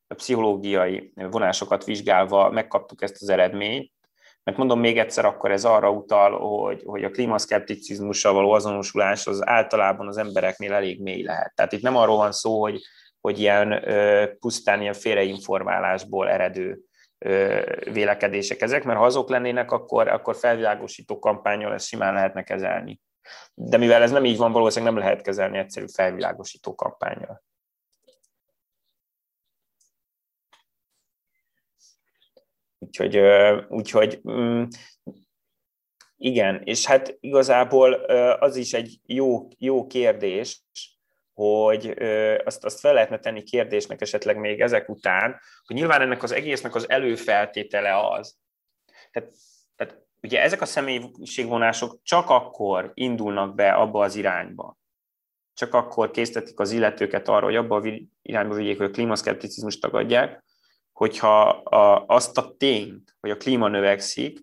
[0.07, 3.93] a pszichológiai vonásokat vizsgálva megkaptuk ezt az eredményt,
[4.45, 9.47] mert mondom még egyszer, akkor ez arra utal, hogy, hogy a klímaszkepticizmussal való azonosulás az
[9.47, 11.53] általában az embereknél elég mély lehet.
[11.55, 12.81] Tehát itt nem arról van szó, hogy,
[13.21, 13.85] hogy ilyen
[14.41, 16.81] pusztán ilyen félreinformálásból eredő
[17.93, 23.01] vélekedések ezek, mert ha azok lennének, akkor, akkor felvilágosító kampányol ezt simán lehetne kezelni.
[23.55, 27.43] De mivel ez nem így van, valószínűleg nem lehet kezelni egyszerű felvilágosító kampányol.
[32.83, 33.19] Úgyhogy,
[33.69, 34.63] úgyhogy mm,
[36.17, 37.93] igen, és hát igazából
[38.41, 40.63] az is egy jó, jó kérdés,
[41.35, 41.95] hogy
[42.45, 46.75] azt, azt fel lehetne tenni kérdésnek esetleg még ezek után, hogy nyilván ennek az egésznek
[46.75, 48.37] az előfeltétele az.
[49.11, 49.33] Tehát,
[49.77, 54.79] tehát ugye ezek a személyiségvonások csak akkor indulnak be abba az irányba,
[55.55, 57.91] csak akkor késztetik az illetőket arra, hogy abba a
[58.23, 60.45] irányba vigyék, hogy a klímaszkepticizmust tagadják,
[61.03, 64.41] hogyha a, azt a tényt, hogy a klíma növekszik,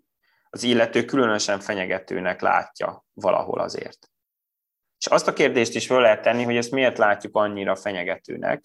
[0.49, 4.11] az illető különösen fenyegetőnek látja valahol azért.
[4.97, 8.63] És azt a kérdést is fel lehet tenni, hogy ezt miért látjuk annyira fenyegetőnek.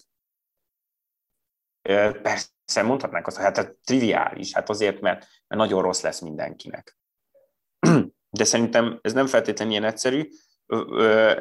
[2.21, 6.97] Persze mondhatnánk azt, hogy hát ez triviális, hát azért, mert nagyon rossz lesz mindenkinek.
[8.37, 10.29] De szerintem ez nem feltétlenül ilyen egyszerű.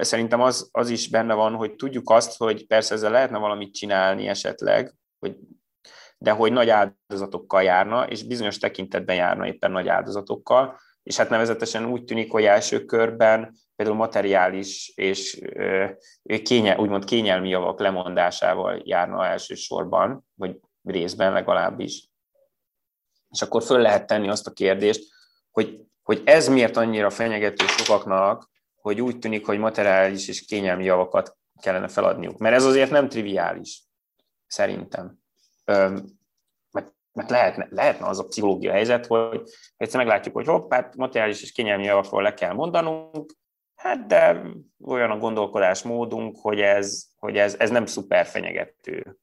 [0.00, 4.28] Szerintem az, az is benne van, hogy tudjuk azt, hogy persze ezzel lehetne valamit csinálni
[4.28, 5.36] esetleg, hogy
[6.24, 11.86] de hogy nagy áldozatokkal járna, és bizonyos tekintetben járna éppen nagy áldozatokkal, és hát nevezetesen
[11.86, 15.40] úgy tűnik, hogy első körben például materiális és
[16.42, 22.08] kénye, úgymond kényelmi javak lemondásával járna elsősorban, vagy részben legalábbis.
[23.30, 25.04] És akkor föl lehet tenni azt a kérdést,
[25.50, 31.36] hogy, hogy ez miért annyira fenyegető sokaknak, hogy úgy tűnik, hogy materiális és kényelmi javakat
[31.60, 32.38] kellene feladniuk.
[32.38, 33.82] Mert ez azért nem triviális,
[34.46, 35.22] szerintem
[35.64, 39.42] mert, mert lehetne, lehetne az a pszichológia helyzet, hogy
[39.76, 43.32] egyszer meglátjuk, hogy hopp, hát materiális és kényelmi javakról le kell mondanunk,
[43.74, 44.42] hát de
[44.84, 49.18] olyan a gondolkodásmódunk, hogy ez, hogy ez, ez nem szuper fenyegető,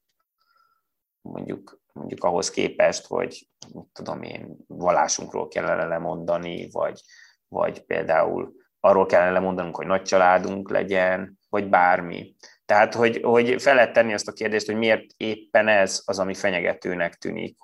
[1.22, 7.02] mondjuk, mondjuk ahhoz képest, hogy mit tudom én, vallásunkról kellene lemondani, vagy,
[7.48, 12.36] vagy például arról kellene lemondanunk, hogy nagy családunk legyen, vagy bármi.
[12.72, 16.34] Tehát, hogy, hogy fel lehet tenni azt a kérdést, hogy miért éppen ez az, ami
[16.34, 17.58] fenyegetőnek tűnik.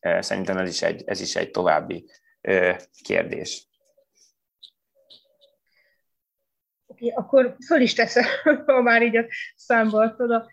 [0.00, 2.10] Szerintem ez is egy, ez is egy további
[3.02, 3.68] kérdés.
[6.86, 8.24] Oké, okay, akkor föl is teszem,
[8.66, 10.50] ha már így a számba oda.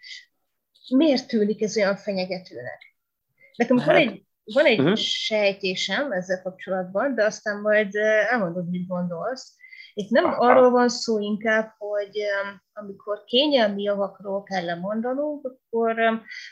[0.95, 2.95] Miért tűnik ez olyan fenyegetőnek?
[3.56, 4.95] Nekem hát, van egy, van egy uh-huh.
[4.95, 7.95] sejtésem ezzel kapcsolatban, de aztán majd
[8.30, 9.56] elmondod, mit gondolsz.
[9.93, 10.45] Itt nem Aha.
[10.45, 12.17] arról van szó inkább, hogy
[12.73, 15.95] amikor kényelmi javakról kell lemondanunk, akkor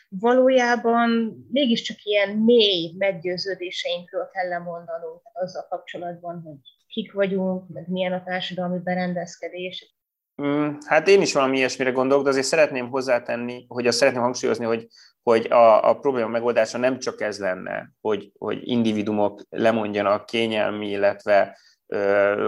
[0.10, 1.10] valójában
[1.52, 8.24] mégiscsak ilyen mély meggyőződéseinkről kell lemondanunk, tehát azzal kapcsolatban, hogy kik vagyunk, meg milyen a
[8.24, 9.96] társadalmi berendezkedés.
[10.42, 14.66] Mm, hát én is valami ilyesmire gondolok, de azért szeretném hozzátenni, hogy azt szeretném hangsúlyozni,
[14.66, 14.88] hogy,
[15.24, 21.58] hogy a, a probléma megoldása nem csak ez lenne, hogy, hogy individumok lemondjanak kényelmi, illetve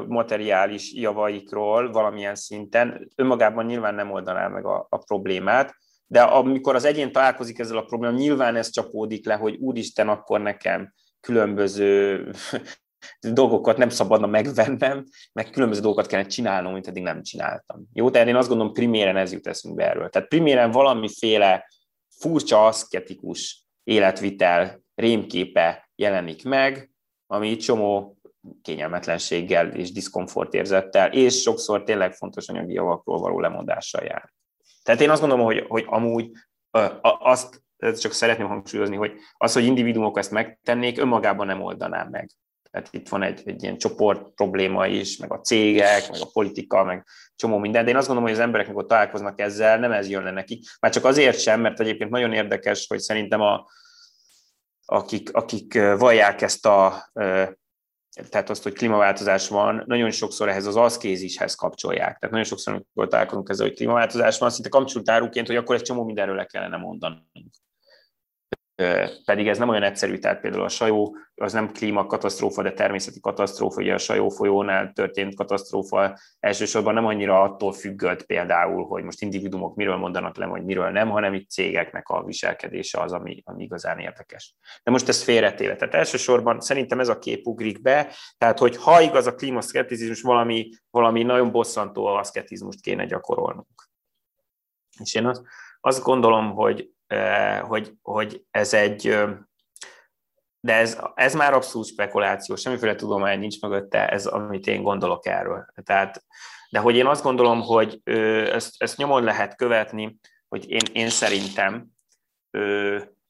[0.07, 3.11] materiális javaikról valamilyen szinten.
[3.15, 5.75] Önmagában nyilván nem oldaná meg a, a problémát,
[6.07, 10.41] de amikor az egyén találkozik ezzel a problémával, nyilván ez csapódik le, hogy úristen, akkor
[10.41, 12.27] nekem különböző
[13.33, 17.87] dolgokat nem szabadna megvennem, meg különböző dolgokat kellene csinálnom, mint eddig nem csináltam.
[17.93, 20.09] Jó, tehát én azt gondolom, priméren ez jut eszünkbe erről.
[20.09, 21.65] Tehát priméren valamiféle
[22.19, 26.91] furcsa, aszketikus életvitel rémképe jelenik meg,
[27.27, 28.20] ami csomó
[28.61, 34.33] kényelmetlenséggel és diszkomfortérzettel, és sokszor tényleg fontos anyagi javakról való lemondással jár.
[34.83, 36.31] Tehát én azt gondolom, hogy, hogy amúgy
[37.01, 37.63] azt
[37.99, 42.29] csak szeretném hangsúlyozni, hogy az, hogy individuumok ezt megtennék, önmagában nem oldanám meg.
[42.71, 46.83] Tehát itt van egy, egy ilyen csoport probléma is, meg a cégek, meg a politika,
[46.83, 50.09] meg csomó minden, de én azt gondolom, hogy az emberek, amikor találkoznak ezzel, nem ez
[50.09, 50.65] jön le nekik.
[50.79, 53.65] Már csak azért sem, mert egyébként nagyon érdekes, hogy szerintem a,
[54.85, 57.09] akik, akik vallják ezt a,
[58.29, 62.05] tehát azt, hogy klímaváltozás van, nagyon sokszor ehhez az aszkézishez kapcsolják.
[62.05, 66.03] Tehát nagyon sokszor, amikor találkozunk ezzel, hogy klímaváltozás van, szinte kapcsoltáruként, hogy akkor egy csomó
[66.03, 67.25] mindenről le kellene mondanunk
[69.25, 73.81] pedig ez nem olyan egyszerű, tehát például a sajó az nem klímakatasztrófa, de természeti katasztrófa,
[73.81, 79.75] ugye a sajó folyónál történt katasztrófa elsősorban nem annyira attól függött például, hogy most individumok
[79.75, 83.99] miről mondanak le, vagy miről nem, hanem itt cégeknek a viselkedése az, ami, ami igazán
[83.99, 84.55] érdekes.
[84.83, 85.75] De most ez félretéve.
[85.75, 90.69] Tehát elsősorban szerintem ez a kép ugrik be, tehát hogy ha igaz a klímaszkepticizmus, valami,
[90.89, 93.89] valami nagyon bosszantó aszketizmust kéne gyakorolnunk.
[94.99, 95.41] És én azt,
[95.79, 96.89] azt gondolom, hogy
[97.61, 99.01] hogy, hogy ez egy,
[100.59, 105.65] de ez, ez már abszolút spekuláció, semmiféle tudomány nincs mögötte, ez amit én gondolok erről.
[105.83, 106.23] Tehát,
[106.69, 111.87] de hogy én azt gondolom, hogy ezt, ezt nyomon lehet követni, hogy én, én szerintem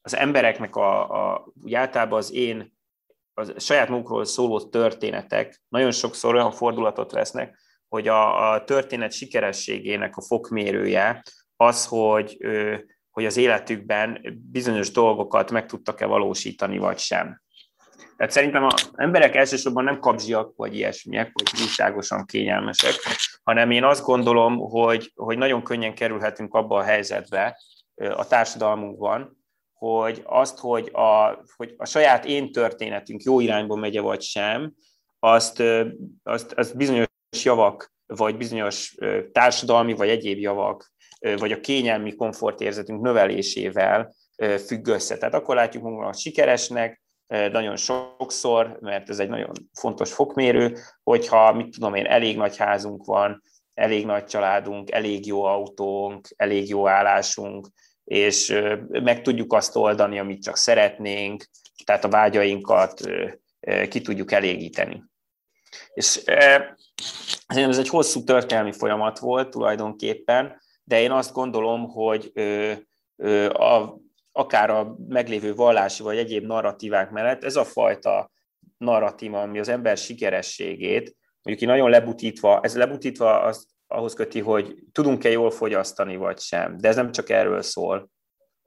[0.02, 2.72] az embereknek a, a, úgy általában az én
[3.34, 10.16] a saját munkról szóló történetek nagyon sokszor olyan fordulatot vesznek, hogy a, a történet sikerességének
[10.16, 11.22] a fokmérője
[11.56, 12.36] az, hogy
[13.12, 17.42] hogy az életükben bizonyos dolgokat meg tudtak-e valósítani, vagy sem.
[18.16, 22.94] Tehát szerintem az emberek elsősorban nem kapzsiak, vagy ilyesmiek, vagy újságosan kényelmesek,
[23.42, 27.60] hanem én azt gondolom, hogy, hogy nagyon könnyen kerülhetünk abba a helyzetbe
[27.94, 29.36] a társadalmunkban,
[29.72, 34.74] hogy azt, hogy a, hogy a saját én történetünk jó irányba megye vagy sem,
[35.18, 35.62] azt,
[36.22, 37.06] azt, azt bizonyos
[37.42, 38.94] javak, vagy bizonyos
[39.32, 40.92] társadalmi, vagy egyéb javak
[41.36, 44.14] vagy a kényelmi komfortérzetünk növelésével
[44.66, 45.18] függ össze.
[45.18, 51.70] Tehát akkor látjuk magunkat sikeresnek, nagyon sokszor, mert ez egy nagyon fontos fokmérő, hogyha, mit
[51.70, 53.42] tudom én, elég nagy házunk van,
[53.74, 57.68] elég nagy családunk, elég jó autónk, elég jó állásunk,
[58.04, 61.44] és meg tudjuk azt oldani, amit csak szeretnénk,
[61.84, 63.00] tehát a vágyainkat
[63.88, 65.02] ki tudjuk elégíteni.
[65.94, 66.22] És
[67.46, 70.60] ez egy hosszú történelmi folyamat volt tulajdonképpen,
[70.92, 72.32] de én azt gondolom, hogy
[73.52, 73.96] a,
[74.32, 78.30] akár a meglévő vallási vagy egyéb narratívák mellett ez a fajta
[78.76, 84.74] narratíva, ami az ember sikerességét, mondjuk így nagyon lebutítva, ez lebutítva azt ahhoz köti, hogy
[84.92, 86.76] tudunk-e jól fogyasztani, vagy sem.
[86.76, 88.10] De ez nem csak erről szól,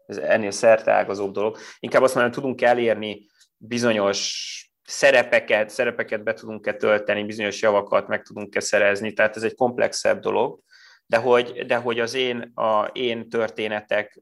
[0.06, 1.58] ez ennél szerteágazóbb dolog.
[1.80, 4.52] Inkább azt mondom, tudunk elérni bizonyos
[4.84, 10.64] szerepeket, szerepeket be tudunk-e tölteni, bizonyos javakat meg tudunk-e szerezni, tehát ez egy komplexebb dolog
[11.08, 14.22] de hogy, de hogy az én, a, én történetek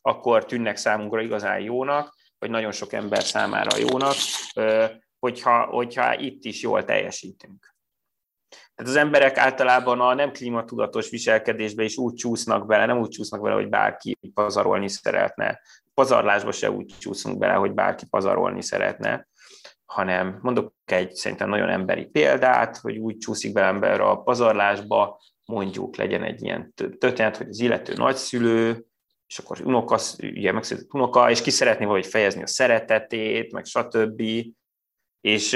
[0.00, 4.14] akkor tűnnek számunkra igazán jónak, vagy nagyon sok ember számára jónak,
[5.18, 7.74] hogyha, hogyha itt is jól teljesítünk.
[8.74, 13.42] Tehát az emberek általában a nem klímatudatos viselkedésbe is úgy csúsznak bele, nem úgy csúsznak
[13.42, 15.60] bele, hogy bárki pazarolni szeretne.
[15.94, 19.28] Pazarlásba se úgy csúszunk bele, hogy bárki pazarolni szeretne,
[19.84, 25.20] hanem mondok egy szerintem nagyon emberi példát, hogy úgy csúszik bele ember a pazarlásba,
[25.52, 28.84] mondjuk legyen egy ilyen történet, hogy az illető nagyszülő,
[29.26, 34.22] és akkor unoka, ugye megszületett unoka, és ki szeretné valahogy fejezni a szeretetét, meg stb.
[35.20, 35.52] És,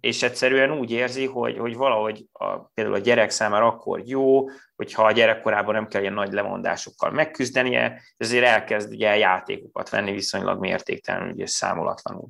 [0.00, 5.04] és egyszerűen úgy érzi, hogy, hogy valahogy a, például a gyerek számára akkor jó, hogyha
[5.04, 11.40] a gyerekkorában nem kell ilyen nagy lemondásokkal megküzdenie, ezért elkezd ugye játékokat venni viszonylag mértéktelenül
[11.40, 12.28] és számolatlanul.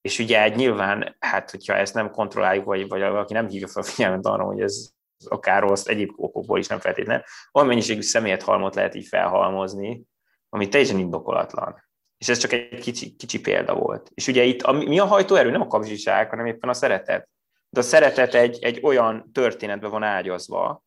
[0.00, 3.86] És ugye nyilván, hát hogyha ezt nem kontrolláljuk, vagy, vagy valaki nem hívja fel a
[3.86, 4.96] figyelmet arra, hogy ez
[5.28, 10.04] akár rossz, egyéb okokból is nem feltétlenül, olyan mennyiségű személyet halmot lehet így felhalmozni,
[10.48, 11.86] ami teljesen indokolatlan.
[12.18, 14.10] És ez csak egy kicsi, kicsi példa volt.
[14.14, 15.50] És ugye itt a, mi a hajtóerő?
[15.50, 17.28] Nem a kapzsiság, hanem éppen a szeretet.
[17.70, 20.82] De a szeretet egy, egy olyan történetbe van ágyazva,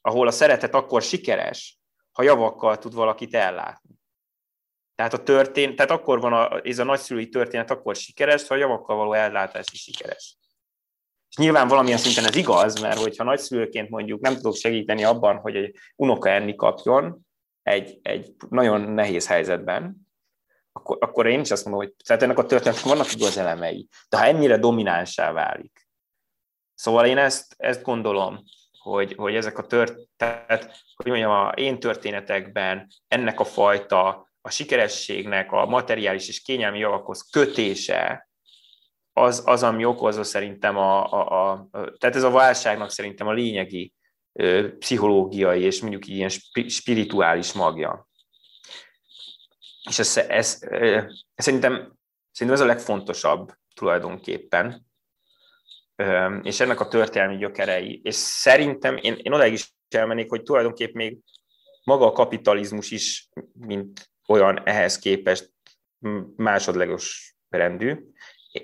[0.00, 1.78] ahol a szeretet akkor sikeres,
[2.12, 3.90] ha javakkal tud valakit ellátni.
[4.94, 8.58] Tehát, a történ, tehát akkor van a, ez a nagyszülői történet akkor sikeres, ha a
[8.58, 10.36] javakkal való ellátás is sikeres.
[11.32, 15.56] És nyilván valamilyen szinten ez igaz, mert hogyha nagyszülőként mondjuk nem tudok segíteni abban, hogy
[15.56, 17.26] egy unoka enni kapjon
[17.62, 19.96] egy, egy nagyon nehéz helyzetben,
[20.72, 24.16] akkor, akkor én is azt mondom, hogy tehát ennek a történetnek vannak igaz elemei, de
[24.16, 25.88] ha ennyire dominánsá válik.
[26.74, 28.42] Szóval én ezt, ezt gondolom,
[28.78, 35.52] hogy, hogy ezek a történetek, hogy mondjam, a én történetekben ennek a fajta a sikerességnek
[35.52, 38.28] a materiális és kényelmi javakhoz kötése,
[39.12, 43.92] az, az ami okozza szerintem a, a, a, tehát ez a válságnak szerintem a lényegi
[44.32, 46.30] ö, pszichológiai és mondjuk ilyen
[46.66, 48.08] spirituális magja.
[49.88, 51.92] És ez, ez, ez szerintem,
[52.30, 54.86] szerintem ez a legfontosabb tulajdonképpen,
[55.96, 60.96] ö, és ennek a történelmi gyökerei, és szerintem én, én odaig is elmennék, hogy tulajdonképpen
[60.96, 61.18] még
[61.84, 65.52] maga a kapitalizmus is, mint olyan ehhez képest
[66.36, 67.96] másodlagos rendű.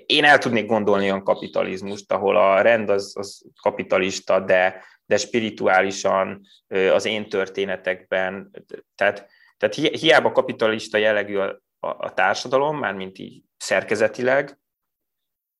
[0.05, 6.41] Én el tudnék gondolni olyan kapitalizmust, ahol a rend az, az kapitalista, de, de spirituálisan
[6.67, 8.51] az én történetekben,
[8.95, 14.59] tehát, tehát hiába kapitalista jellegű a, a, a társadalom, mármint így szerkezetileg,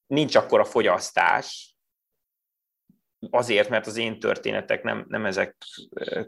[0.07, 1.75] nincs akkor a fogyasztás,
[3.29, 5.55] azért, mert az én történetek nem, nem ezek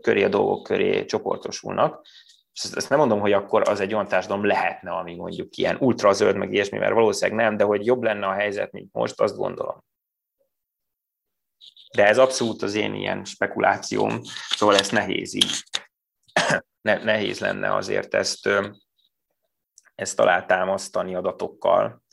[0.02, 2.08] köré a dolgok köré csoportosulnak,
[2.54, 6.54] ezt nem mondom, hogy akkor az egy olyan társadalom lehetne, ami mondjuk ilyen ultrazöld, meg
[6.54, 9.84] ilyesmi, mert valószínűleg nem, de hogy jobb lenne a helyzet, mint most, azt gondolom.
[11.96, 15.64] De ez abszolút az én ilyen spekulációm, szóval ez nehéz így.
[16.82, 18.50] Ne, nehéz lenne azért ezt,
[19.96, 22.04] ezt alátámasztani adatokkal.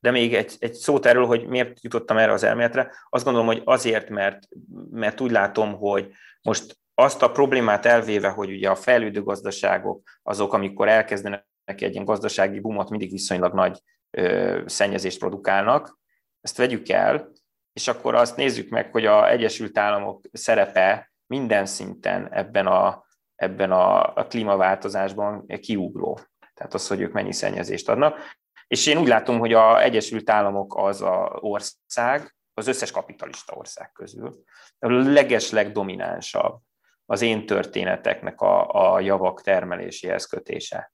[0.00, 2.92] De még egy, egy szót erről, hogy miért jutottam erre az elméletre.
[3.08, 4.48] Azt gondolom, hogy azért, mert,
[4.90, 10.52] mert úgy látom, hogy most azt a problémát elvéve, hogy ugye a fejlődő gazdaságok azok,
[10.52, 13.80] amikor elkezdenek egy ilyen gazdasági bumot, mindig viszonylag nagy
[14.10, 15.98] ö, szennyezést produkálnak,
[16.40, 17.32] ezt vegyük el,
[17.72, 23.72] és akkor azt nézzük meg, hogy a Egyesült Államok szerepe minden szinten ebben a, ebben
[23.72, 26.20] a, a klímaváltozásban kiugró.
[26.54, 28.18] Tehát az, hogy ők mennyi szennyezést adnak.
[28.66, 33.92] És én úgy látom, hogy a Egyesült Államok az a ország, az összes kapitalista ország
[33.92, 34.42] közül,
[34.78, 36.60] a leges legdominánsabb
[37.06, 40.92] az én történeteknek a, a javak termeléséhez kötése.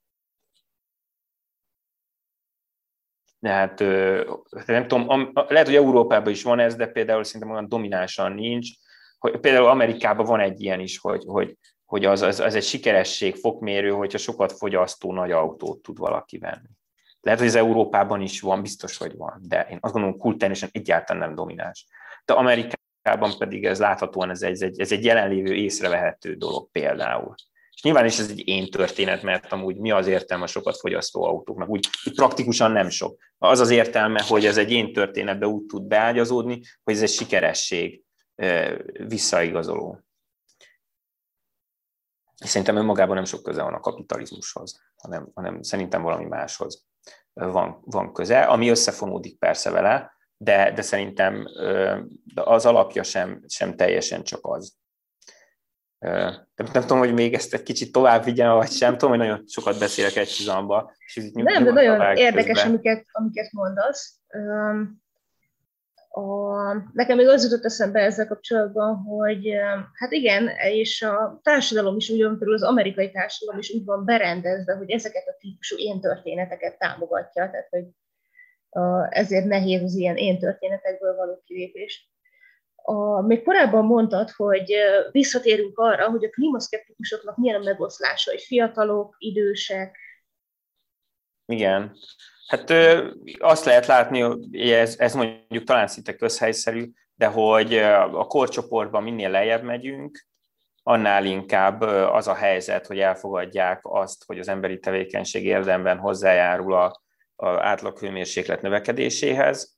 [3.38, 3.78] De hát
[4.66, 8.68] nem tudom, lehet, hogy Európában is van ez, de például szerintem olyan dominánsan nincs.
[9.18, 13.36] Hogy például Amerikában van egy ilyen is, hogy, hogy, hogy az, az, az egy sikeresség
[13.36, 16.68] fokmérő, hogyha sokat fogyasztó nagy autót tud valaki venni.
[17.20, 21.22] Lehet, hogy az Európában is van, biztos, hogy van, de én azt gondolom, kultúrányosan egyáltalán
[21.22, 21.86] nem domináns.
[22.24, 27.34] De Amerikában Amerikában pedig ez láthatóan ez egy, egy, ez egy jelenlévő észrevehető dolog például.
[27.74, 31.24] És nyilván is ez egy én történet, mert amúgy mi az értelme a sokat fogyasztó
[31.24, 31.68] autóknak?
[31.68, 33.18] Úgy, úgy praktikusan nem sok.
[33.38, 38.02] Az az értelme, hogy ez egy én történetbe úgy tud beágyazódni, hogy ez egy sikeresség
[39.06, 40.00] visszaigazoló.
[42.42, 46.84] És szerintem önmagában nem sok köze van a kapitalizmushoz, hanem, hanem szerintem valami máshoz
[47.32, 50.12] van, van köze, ami összefonódik persze vele,
[50.42, 51.46] de, de szerintem
[52.34, 54.74] az alapja sem, sem teljesen csak az.
[55.98, 58.92] Nem, nem tudom, hogy még ezt egy kicsit tovább vigyen, vagy sem.
[58.92, 60.92] Tudom, hogy nagyon sokat beszélek egy tizamba.
[61.32, 64.20] Nem, de nagyon érdekes, amiket, amiket mondasz.
[66.08, 69.48] A, nekem még az jutott eszembe ezzel kapcsolatban, hogy
[69.92, 74.04] hát igen, és a társadalom is úgy van, például az amerikai társadalom is úgy van
[74.04, 77.84] berendezve, hogy ezeket a típusú én történeteket támogatja, tehát hogy
[79.08, 82.10] ezért nehéz az ilyen én történetekből való kilépés.
[82.74, 84.74] A, még korábban mondtad, hogy
[85.10, 89.98] visszatérünk arra, hogy a klímaszkeptikusoknak milyen a megoszlása, hogy fiatalok, idősek.
[91.46, 91.96] Igen.
[92.46, 92.70] Hát
[93.38, 94.24] azt lehet látni,
[94.70, 97.74] ez, ez mondjuk talán szinte közhelyszerű, de hogy
[98.12, 100.26] a korcsoportban minél lejjebb megyünk,
[100.82, 101.80] annál inkább
[102.12, 107.01] az a helyzet, hogy elfogadják azt, hogy az emberi tevékenység érdemben hozzájárul a
[107.36, 109.76] az átlag hőmérséklet növekedéséhez.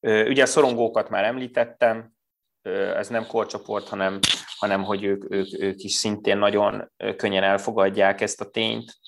[0.00, 2.12] Ugye a szorongókat már említettem,
[2.96, 4.18] ez nem korcsoport, hanem,
[4.58, 8.98] hanem hogy ők, ők, ők is szintén nagyon könnyen elfogadják ezt a tényt.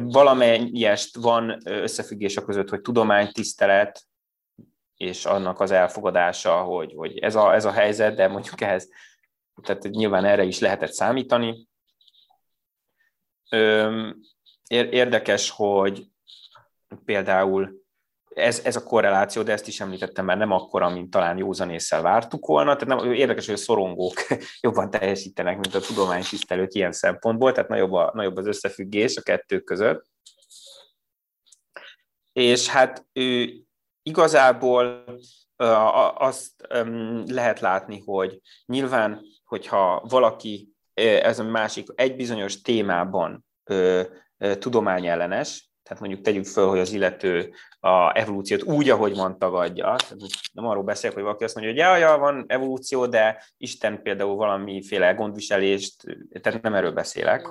[0.00, 4.02] Valamelyest van összefüggés a között, hogy tudománytisztelet,
[4.96, 8.88] és annak az elfogadása, hogy, hogy ez, a, ez a helyzet, de mondjuk ehhez,
[9.62, 11.68] tehát nyilván erre is lehetett számítani.
[14.68, 16.06] Érdekes, hogy
[17.04, 17.86] például
[18.38, 22.46] ez, ez a korreláció, de ezt is említettem már nem akkora, mint talán józanésszel vártuk
[22.46, 22.76] volna.
[22.76, 24.14] Tehát nem, érdekes, hogy a szorongók
[24.60, 29.60] jobban teljesítenek, mint a tudománytisztelők ilyen szempontból, tehát nagyobb, a, nagyobb az összefüggés a kettő
[29.60, 30.06] között.
[32.32, 33.54] És hát ő
[34.02, 35.04] igazából
[36.14, 36.66] azt
[37.26, 43.46] lehet látni, hogy nyilván, hogyha valaki ez a másik egy bizonyos témában
[44.58, 49.96] tudományellenes, tehát mondjuk tegyük föl, hogy az illető a evolúciót úgy, ahogy van, tagadja.
[50.52, 54.36] Nem arról beszél, hogy valaki azt mondja, hogy ja, ja, van evolúció, de Isten például
[54.36, 56.02] valamiféle gondviselést,
[56.40, 57.48] tehát nem erről beszélek,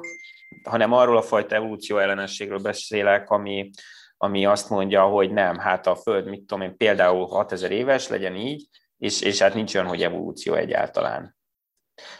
[0.64, 3.70] hanem arról a fajta evolúció ellenességről beszélek, ami,
[4.18, 8.36] ami azt mondja, hogy nem, hát a Föld, mit tudom én, például 6000 éves, legyen
[8.36, 8.68] így,
[8.98, 11.37] és, és hát nincs olyan, hogy evolúció egyáltalán.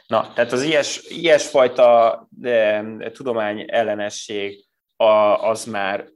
[0.08, 4.66] Na, tehát az ilyes, ilyesfajta de, tudomány ellenesség
[4.96, 5.06] a,
[5.50, 6.08] az már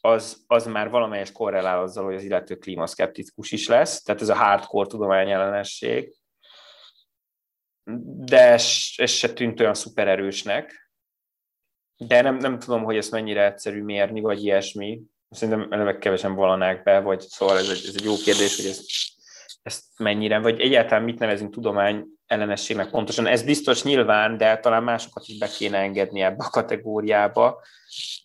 [0.00, 4.34] az, az már valamelyes korrelál azzal, hogy az illető klímaszkeptikus is lesz, tehát ez a
[4.34, 6.14] hardcore tudományellenesség,
[8.04, 8.66] de ez,
[8.96, 10.90] ez se tűnt olyan szupererősnek,
[11.96, 15.02] de nem, nem tudom, hogy ezt mennyire egyszerű mérni, vagy ilyesmi.
[15.30, 18.84] Szerintem eleve kevesen valanák be, vagy szóval ez egy, ez egy jó kérdés, hogy ezt,
[19.64, 23.26] ezt mennyire, vagy egyáltalán mit nevezünk tudomány ellenességnek pontosan.
[23.26, 27.62] Ez biztos nyilván, de talán másokat is be kéne engedni ebbe a kategóriába,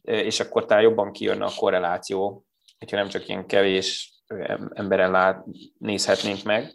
[0.02, 2.46] és akkor talán jobban kijönne a korreláció,
[2.80, 4.14] hogyha nem csak ilyen kevés
[4.74, 5.46] emberen lát,
[5.78, 6.74] nézhetnénk meg.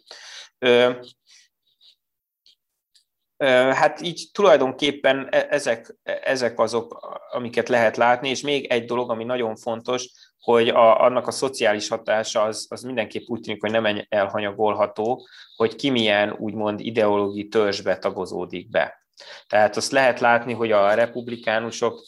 [3.71, 9.25] Hát így tulajdonképpen e, ezek, ezek azok, amiket lehet látni, és még egy dolog, ami
[9.25, 10.11] nagyon fontos,
[10.45, 15.27] hogy a, annak a szociális hatása az, az mindenképp úgy tűnik, hogy nem elhanyagolható,
[15.57, 19.07] hogy ki milyen úgymond ideológiai törzsbe tagozódik be.
[19.47, 22.01] Tehát azt lehet látni, hogy a republikánusok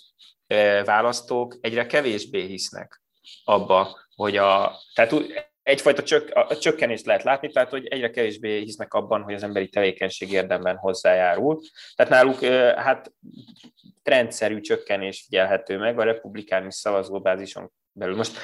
[0.84, 3.02] választók egyre kevésbé hisznek
[3.44, 5.14] abba, hogy a, tehát
[5.66, 9.68] egyfajta csök, a csökkenést lehet látni, tehát hogy egyre kevésbé hisznek abban, hogy az emberi
[9.68, 11.60] tevékenység érdemben hozzájárul.
[11.94, 12.44] Tehát náluk
[12.76, 13.12] hát
[14.02, 18.16] rendszerű csökkenés figyelhető meg a republikánus szavazóbázison belül.
[18.16, 18.38] Most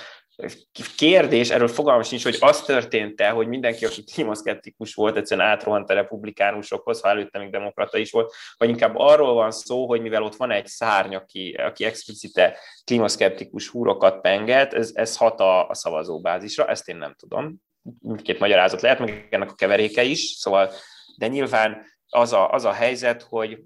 [0.96, 5.94] kérdés, erről fogalmas nincs, hogy az történt-e, hogy mindenki, aki klímaszkeptikus volt, egyszerűen átrohant a
[5.94, 10.36] republikánusokhoz, ha előtte még demokrata is volt, vagy inkább arról van szó, hogy mivel ott
[10.36, 16.66] van egy szárny, aki, aki explicite klímaszkeptikus húrokat penget, ez, ez hat a, a szavazóbázisra,
[16.66, 17.56] ezt én nem tudom.
[18.00, 20.72] Mindkét magyarázat lehet, meg ennek a keveréke is, szóval,
[21.16, 23.58] de nyilván az a, az a helyzet, hogy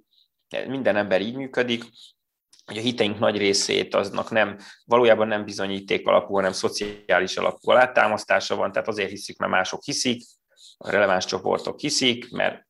[0.67, 1.85] minden ember így működik,
[2.67, 8.57] hogy a hiteink nagy részét aznak nem, valójában nem bizonyíték alapú, hanem szociális alapú alátámasztása
[8.57, 10.23] van, tehát azért hiszik, mert mások hiszik,
[10.79, 12.64] a releváns csoportok hiszik, mert,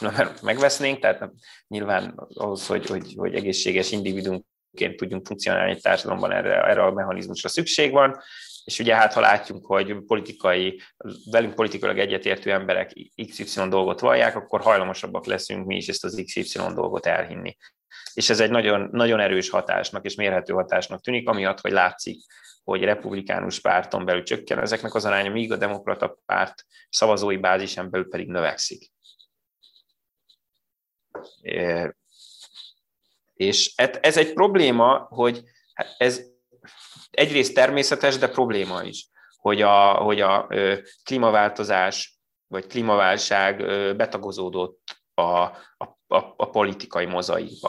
[0.00, 1.30] mert megvesznénk, tehát
[1.68, 7.48] nyilván ahhoz, hogy, hogy, hogy egészséges individumként tudjunk funkcionálni egy társadalomban, erre, erre a mechanizmusra
[7.48, 8.22] szükség van,
[8.64, 10.80] és ugye hát ha látjuk, hogy politikai,
[11.30, 12.92] velünk politikailag egyetértő emberek
[13.30, 17.56] XY dolgot vallják, akkor hajlamosabbak leszünk mi is ezt az XY dolgot elhinni
[18.14, 22.24] és ez egy nagyon, nagyon erős hatásnak és mérhető hatásnak tűnik, amiatt, hogy látszik,
[22.64, 28.08] hogy republikánus párton belül csökken ezeknek az aránya, míg a demokrata párt szavazói bázisen belül
[28.08, 28.90] pedig növekszik.
[33.34, 35.42] És ez egy probléma, hogy
[35.98, 36.22] ez
[37.10, 40.48] egyrészt természetes, de probléma is, hogy a, hogy a
[41.04, 43.56] klímaváltozás vagy klímaválság
[43.96, 47.68] betagozódott a, a, a, a politikai mozaikba.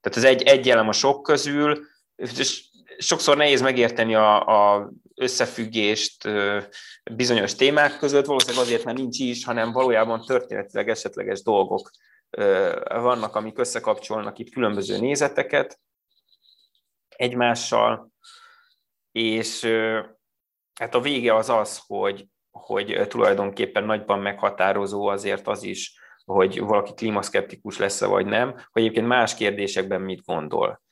[0.00, 2.64] Tehát ez egy, egy elem a sok közül, és
[2.98, 6.28] sokszor nehéz megérteni a, a összefüggést
[7.12, 11.90] bizonyos témák között, valószínűleg azért, mert nincs is, hanem valójában történetileg esetleges dolgok
[12.88, 15.80] vannak, amik összekapcsolnak itt különböző nézeteket
[17.08, 18.10] egymással,
[19.12, 19.64] és
[20.74, 26.94] hát a vége az az, hogy, hogy tulajdonképpen nagyban meghatározó azért az is, hogy valaki
[26.94, 30.82] klímaszkeptikus lesz-e vagy nem, hogy egyébként más kérdésekben mit gondol.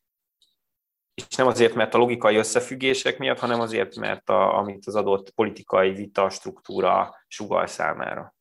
[1.15, 5.31] És nem azért, mert a logikai összefüggések miatt, hanem azért, mert a, amit az adott
[5.31, 8.35] politikai vita struktúra sugal számára.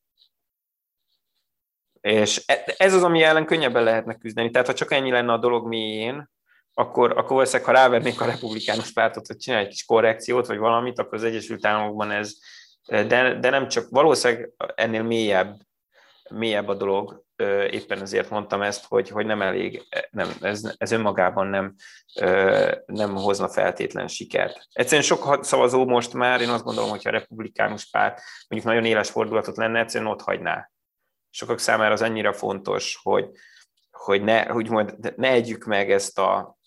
[2.01, 4.49] És e, ez az, ami ellen könnyebben lehetne küzdeni.
[4.49, 6.31] Tehát, ha csak ennyi lenne a dolog mélyén,
[6.73, 10.99] akkor, akkor valószínűleg, ha rávernék a republikánus pártot, hogy csinálj egy kis korrekciót, vagy valamit,
[10.99, 12.37] akkor az Egyesült Államokban ez,
[12.85, 15.55] de, de nem csak, valószínűleg ennél mélyebb
[16.33, 17.23] mélyebb a dolog,
[17.69, 21.75] éppen ezért mondtam ezt, hogy, hogy nem elég, nem, ez, ez önmagában nem,
[22.85, 24.67] nem hozna feltétlen sikert.
[24.71, 29.09] Egyszerűen sok szavazó most már, én azt gondolom, hogyha a republikánus párt mondjuk nagyon éles
[29.09, 30.71] fordulatot lenne, egyszerűen ott hagyná.
[31.29, 33.29] Sokak számára az annyira fontos, hogy,
[33.91, 36.57] hogy ne, úgymond, ne együk meg ezt a,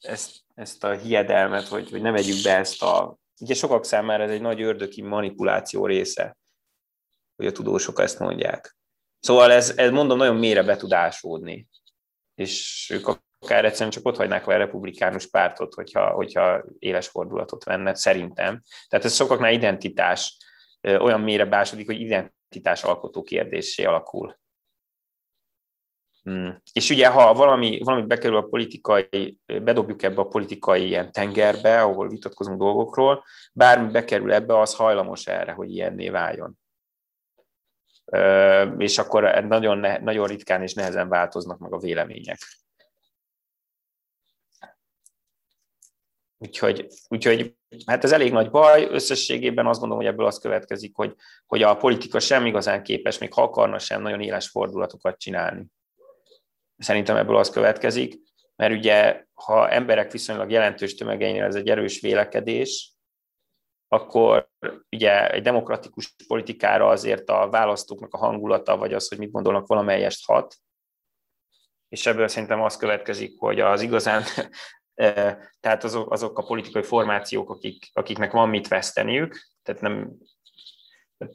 [0.00, 4.30] ezt, ezt a hiedelmet, hogy, hogy ne vegyük be ezt a ugye sokak számára ez
[4.30, 6.36] egy nagy ördöki manipuláció része,
[7.36, 8.77] hogy a tudósok ezt mondják.
[9.20, 11.68] Szóval ez, ez mondom, nagyon mélyre be tud ásódni.
[12.34, 13.06] És ők
[13.38, 18.62] akár egyszerűen csak ott hagynák a republikánus pártot, hogyha, hogyha éles fordulatot venne, szerintem.
[18.88, 20.36] Tehát ez sokaknál identitás,
[20.82, 24.38] olyan mélyre básodik, hogy identitás alkotó kérdésé alakul.
[26.22, 26.62] Hmm.
[26.72, 32.08] És ugye, ha valami, valami bekerül a politikai, bedobjuk ebbe a politikai ilyen tengerbe, ahol
[32.08, 36.58] vitatkozunk dolgokról, bármi bekerül ebbe, az hajlamos erre, hogy ilyenné váljon.
[38.78, 42.38] És akkor nagyon, nagyon ritkán és nehezen változnak meg a vélemények.
[46.40, 47.54] Úgyhogy, úgyhogy
[47.86, 51.14] hát ez elég nagy baj, összességében azt gondolom, hogy ebből az következik, hogy,
[51.46, 55.66] hogy a politika sem igazán képes, még ha akarna sem nagyon éles fordulatokat csinálni.
[56.76, 58.20] Szerintem ebből az következik,
[58.56, 62.92] mert ugye, ha emberek viszonylag jelentős tömegeinél ez egy erős vélekedés,
[63.88, 64.48] akkor
[64.90, 70.24] ugye egy demokratikus politikára azért a választóknak a hangulata, vagy az, hogy mit gondolnak valamelyest
[70.26, 70.56] hat,
[71.88, 74.22] és ebből szerintem az következik, hogy az igazán
[75.60, 80.16] tehát azok, azok a politikai formációk, akik, akiknek van mit veszteniük, tehát nem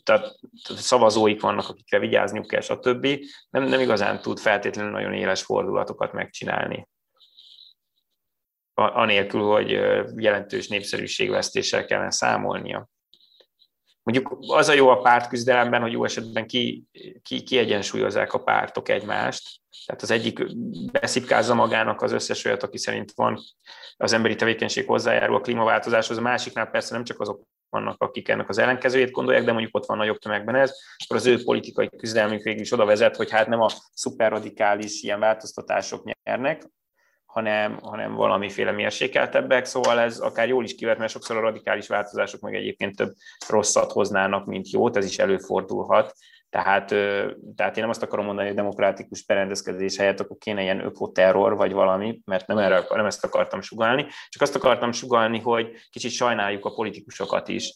[0.04, 3.08] tehát szavazóik vannak, akikre vigyázniuk kell, stb.
[3.50, 6.88] Nem, nem igazán tud feltétlenül nagyon éles fordulatokat megcsinálni.
[8.74, 9.70] Anélkül, hogy
[10.16, 12.90] jelentős népszerűségvesztéssel kellene számolnia.
[14.04, 16.84] Mondjuk az a jó a pártküzdelemben, hogy jó esetben ki,
[17.22, 20.56] ki, kiegyensúlyozzák a pártok egymást, tehát az egyik
[20.92, 23.40] beszipkázza magának az összes olyat, aki szerint van
[23.98, 28.50] az emberi tevékenység hozzájárul a klímaváltozáshoz, a másiknál persze nem csak azok vannak, akik ennek
[28.50, 32.44] az ellenkezőjét gondolják, de mondjuk ott van nagyobb tömegben ez, akkor az ő politikai küzdelmük
[32.44, 36.64] végül is oda vezet, hogy hát nem a szuperradikális ilyen változtatások nyernek,
[37.34, 42.42] hanem, hanem valamiféle mérsékeltebbek, szóval ez akár jól is kivet, mert sokszor a radikális változások
[42.42, 43.14] meg egyébként több
[43.48, 46.14] rosszat hoznának, mint jót, ez is előfordulhat.
[46.50, 46.88] Tehát,
[47.56, 51.72] tehát én nem azt akarom mondani, hogy demokratikus berendezkedés helyett akkor kéne ilyen ökoterror vagy
[51.72, 56.66] valami, mert nem, erre, nem ezt akartam sugalni, csak azt akartam sugalni, hogy kicsit sajnáljuk
[56.66, 57.74] a politikusokat is.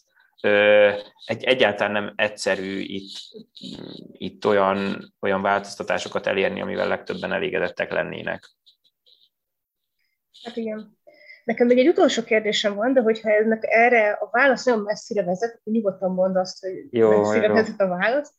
[1.24, 3.18] Egy, egyáltalán nem egyszerű itt,
[4.12, 8.57] itt olyan, olyan változtatásokat elérni, amivel legtöbben elégedettek lennének.
[10.42, 10.96] Hát igen.
[11.44, 15.58] Nekem még egy utolsó kérdésem van, de hogyha ennek erre a válasz nagyon messzire vezet,
[15.60, 17.54] akkor nyugodtan mondd azt, hogy jó, messzire jó.
[17.54, 18.34] vezet a válasz.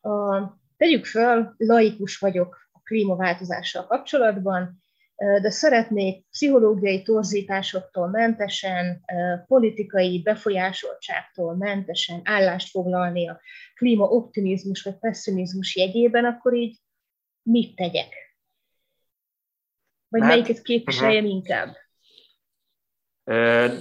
[0.00, 0.42] A,
[0.76, 4.84] tegyük föl, laikus vagyok a klímaváltozással kapcsolatban,
[5.16, 9.04] de szeretnék pszichológiai torzításoktól mentesen,
[9.46, 13.40] politikai befolyásoltságtól mentesen állást foglalni a
[13.74, 16.78] klímaoptimizmus vagy pessimizmus jegyében, akkor így
[17.42, 18.25] mit tegyek?
[20.08, 21.36] Vagy hát, melyiket képviseljen uh-huh.
[21.36, 21.76] inkább?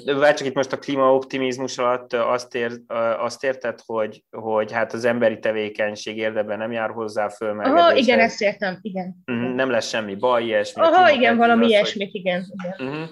[0.06, 2.82] Vagy csak itt most a klímaoptimizmus alatt azt, ér,
[3.18, 8.20] azt érted, hogy, hogy hát az emberi tevékenység érdeben nem jár hozzá föl Aha, igen,
[8.20, 9.16] ezt értem, igen.
[9.26, 10.82] Uh-huh, nem lesz semmi baj, ilyesmi.
[10.82, 12.20] Aha, igen, valami ilyesmit, hogy...
[12.20, 12.46] igen.
[12.64, 12.88] igen.
[12.88, 13.10] Uh-huh.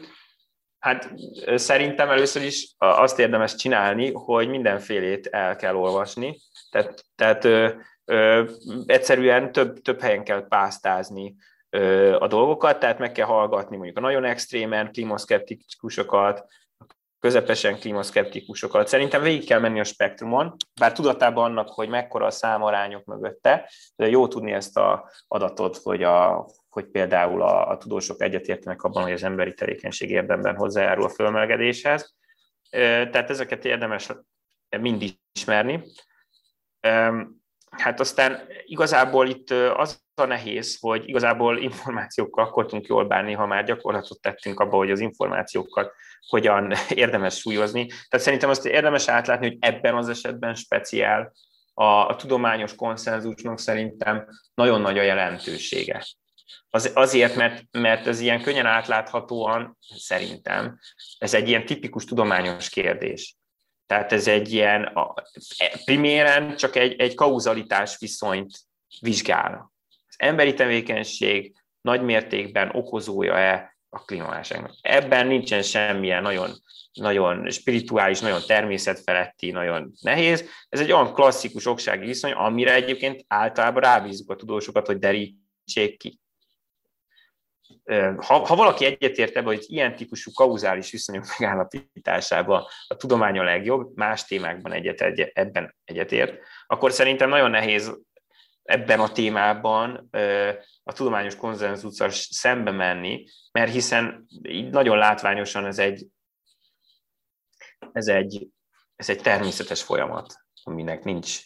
[0.80, 1.14] Hát
[1.56, 6.38] szerintem először is azt érdemes csinálni, hogy mindenfélét el kell olvasni,
[6.72, 7.70] tehát, tehát ö,
[8.06, 8.44] ö,
[8.86, 11.36] egyszerűen több, több helyen kell pásztázni
[12.20, 16.46] a dolgokat, tehát meg kell hallgatni mondjuk a nagyon extrémen klímaszkeptikusokat,
[17.20, 18.88] közepesen klímaszkeptikusokat.
[18.88, 24.10] Szerintem végig kell menni a spektrumon, bár tudatában annak, hogy mekkora a számarányok mögötte, de
[24.10, 29.12] jó tudni ezt a adatot, hogy, a, hogy például a, a tudósok egyetértenek abban, hogy
[29.12, 32.16] az emberi tevékenység érdemben hozzájárul a fölmelegedéshez.
[32.70, 34.10] Tehát ezeket érdemes
[34.80, 35.84] mind ismerni.
[37.78, 43.46] Hát aztán igazából itt az a nehéz, hogy igazából információkkal akkor tudunk jól bánni, ha
[43.46, 45.92] már gyakorlatot tettünk abba, hogy az információkat
[46.28, 47.86] hogyan érdemes súlyozni.
[47.86, 51.34] Tehát szerintem azt érdemes átlátni, hogy ebben az esetben speciál
[51.74, 56.06] a, a tudományos konszenzusnak szerintem nagyon nagy a jelentősége.
[56.70, 60.80] Az, azért, mert, mert ez ilyen könnyen átláthatóan, szerintem,
[61.18, 63.36] ez egy ilyen tipikus tudományos kérdés.
[63.86, 65.14] Tehát ez egy ilyen, a,
[65.86, 68.60] priméren csak egy, egy kauzalitás viszonyt
[69.00, 69.72] vizsgál.
[70.08, 74.74] Az emberi tevékenység nagy mértékben okozója-e a klímaválságnak.
[74.82, 76.50] Ebben nincsen semmilyen nagyon,
[76.94, 80.50] nagyon spirituális, nagyon természetfeletti, nagyon nehéz.
[80.70, 86.22] Ez egy olyan klasszikus oksági viszony, amire egyébként általában rábízzuk a tudósokat, hogy derítsék ki
[88.16, 93.96] ha, ha valaki egyetért ebben, hogy ilyen típusú kauzális viszonyok megállapításában a tudomány a legjobb,
[93.96, 97.98] más témákban egyet, egy, ebben egyetért, akkor szerintem nagyon nehéz
[98.64, 100.10] ebben a témában
[100.84, 106.08] a tudományos konzenzussal szembe menni, mert hiszen így nagyon látványosan ez egy
[107.92, 108.48] ez egy,
[108.96, 111.40] ez egy természetes folyamat, aminek nincs,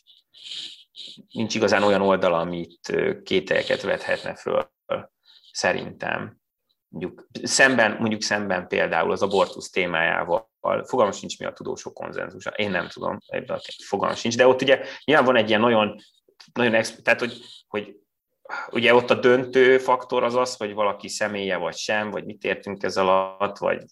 [1.32, 2.94] nincs igazán olyan oldala, amit
[3.24, 4.72] kételyeket vethetne föl,
[5.58, 6.38] szerintem.
[6.88, 10.50] Mondjuk szemben, mondjuk szemben például az abortusz témájával,
[10.86, 13.18] fogalmam sincs mi a tudósok konzenzusa, én nem tudom,
[13.84, 15.96] fogalmam sincs, de ott ugye nyilván van egy ilyen nagyon,
[16.54, 17.38] nagyon tehát hogy,
[17.68, 17.96] hogy
[18.72, 22.84] ugye ott a döntő faktor az az, hogy valaki személye vagy sem, vagy mit értünk
[22.84, 23.84] ez alatt, vagy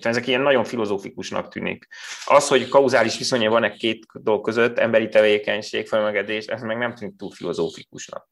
[0.00, 1.86] ezek ilyen nagyon filozófikusnak tűnik.
[2.24, 7.16] Az, hogy kauzális viszonya van-e két dolg között, emberi tevékenység, felmegedés, ez meg nem tűnik
[7.16, 8.28] túl filozófikusnak.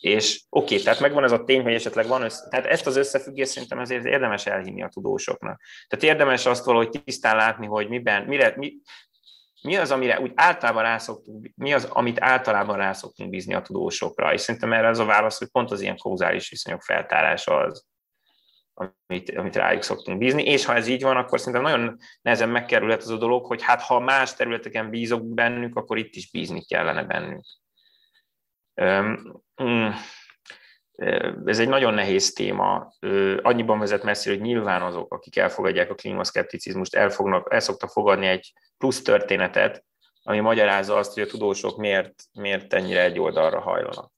[0.00, 2.96] És oké, okay, tehát megvan ez a tény, hogy esetleg van össze, tehát ezt az
[2.96, 5.60] összefüggést szerintem ezért érdemes elhinni a tudósoknak.
[5.88, 8.76] Tehát érdemes azt valahogy tisztán látni, hogy miben, mire, mi,
[9.62, 14.40] mi az, amire úgy általában rászoktunk, mi az, amit általában rászoktunk bízni a tudósokra, és
[14.40, 17.86] szerintem erre az a válasz, hogy pont az ilyen kauzális viszonyok feltárása az,
[19.06, 23.02] amit, amit rájuk szoktunk bízni, és ha ez így van, akkor szerintem nagyon nehezen megkerülhet
[23.02, 27.04] az a dolog, hogy hát ha más területeken bízok bennük, akkor itt is bízni kellene
[27.04, 27.44] bennük.
[29.62, 29.88] Mm,
[31.44, 32.92] ez egy nagyon nehéz téma.
[33.42, 38.26] Annyiban vezet messzire, hogy nyilván azok, akik elfogadják a klímaszkepticizmust, el, fognak, el szoktak fogadni
[38.26, 39.84] egy plusz történetet,
[40.22, 44.12] ami magyarázza azt, hogy a tudósok miért, miért ennyire egy oldalra hajlanak.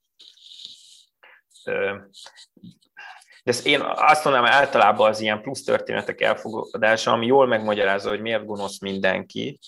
[3.44, 8.44] De én azt mondanám, általában az ilyen plusz történetek elfogadása, ami jól megmagyarázza, hogy miért
[8.44, 9.58] gonosz mindenki,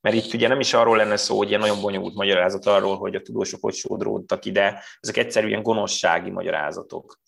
[0.00, 3.14] mert itt ugye nem is arról lenne szó, hogy ilyen nagyon bonyolult magyarázat arról, hogy
[3.14, 7.18] a tudósok hogy sodródtak ide, ezek egyszerűen gonoszsági magyarázatok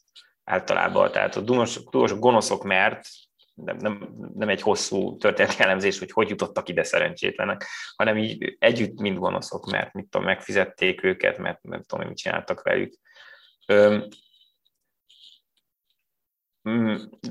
[0.44, 1.12] általában.
[1.12, 3.08] Tehát a tudósok gonoszok, mert
[3.54, 7.66] nem, nem, nem egy hosszú történeti elemzés, hogy hogy jutottak ide szerencsétlenek,
[7.96, 12.62] hanem így együtt mind gonoszok, mert mit tudom, megfizették őket, mert nem tudom, mit csináltak
[12.62, 12.94] velük.
[13.66, 14.08] Öm,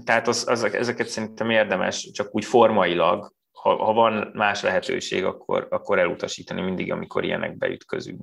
[0.04, 5.68] tehát az, az, ezeket szerintem érdemes csak úgy formailag ha, ha van más lehetőség, akkor,
[5.70, 8.22] akkor elutasítani mindig, amikor ilyenekbe ütközünk.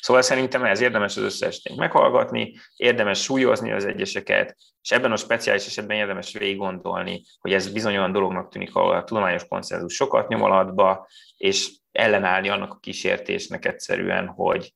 [0.00, 5.16] Szóval szerintem ez érdemes az összes tényt meghallgatni, érdemes súlyozni az egyeseket, és ebben a
[5.16, 9.94] speciális esetben érdemes végig gondolni, hogy ez bizony olyan dolognak tűnik, ahol a tudományos konszenzus
[9.94, 14.74] sokat nyom alatba, és ellenállni annak a kísértésnek egyszerűen, hogy,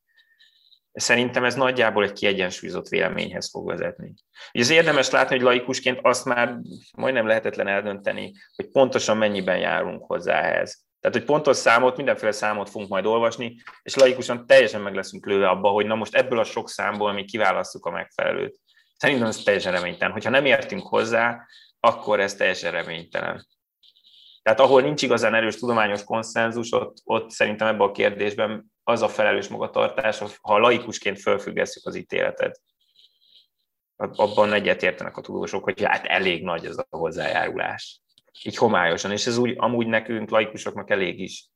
[0.93, 4.15] Szerintem ez nagyjából egy kiegyensúlyozott véleményhez fog vezetni.
[4.53, 6.59] Ugye az érdemes látni, hogy laikusként azt már
[6.97, 10.89] majdnem lehetetlen eldönteni, hogy pontosan mennyiben járunk hozzá ehhez.
[11.01, 15.49] Tehát, hogy pontos számot, mindenféle számot fogunk majd olvasni, és laikusan teljesen meg leszünk lőve
[15.49, 18.61] abba, hogy na most ebből a sok számból mi kiválasztjuk a megfelelőt.
[18.97, 20.13] Szerintem ez teljesen reménytelen.
[20.13, 21.47] Hogyha nem értünk hozzá,
[21.81, 23.47] akkor ez teljesen reménytelen.
[24.43, 29.09] Tehát ahol nincs igazán erős tudományos konszenzus, ott, ott szerintem ebben a kérdésben az a
[29.09, 32.61] felelős magatartás, ha laikusként fölfüggesszük az ítéletet.
[33.97, 38.01] Abban egyetértenek a tudósok, hogy hát elég nagy ez a hozzájárulás.
[38.45, 41.49] Így homályosan, és ez úgy amúgy nekünk, laikusoknak elég is.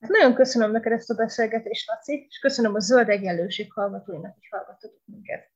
[0.00, 4.48] Hát nagyon köszönöm neked ezt a beszélgetést, Laci, és köszönöm a Zöld Egyenlőség hallgatóinak, hogy
[4.50, 5.55] hallgattatok minket.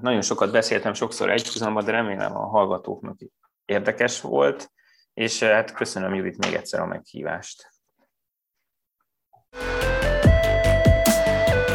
[0.00, 3.18] Nagyon sokat beszéltem sokszor egyhuzamban, de remélem a hallgatóknak
[3.64, 4.70] érdekes volt,
[5.14, 7.72] és eh, hát köszönöm Judit még egyszer a meghívást.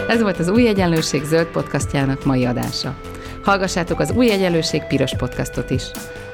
[0.07, 2.99] Ez volt az Új Egyenlőség zöld podcastjának mai adása.
[3.43, 5.83] Hallgassátok az Új Egyenlőség piros podcastot is.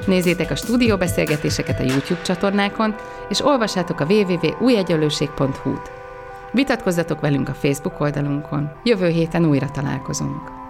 [0.08, 2.96] Nézzétek a stúdióbeszélgetéseket a YouTube csatornákon,
[3.30, 5.92] és olvassátok a www.újegyenlőség.hu-t.
[6.52, 8.72] Vitatkozzatok velünk a Facebook oldalunkon.
[8.84, 10.64] Jövő héten újra találkozunk.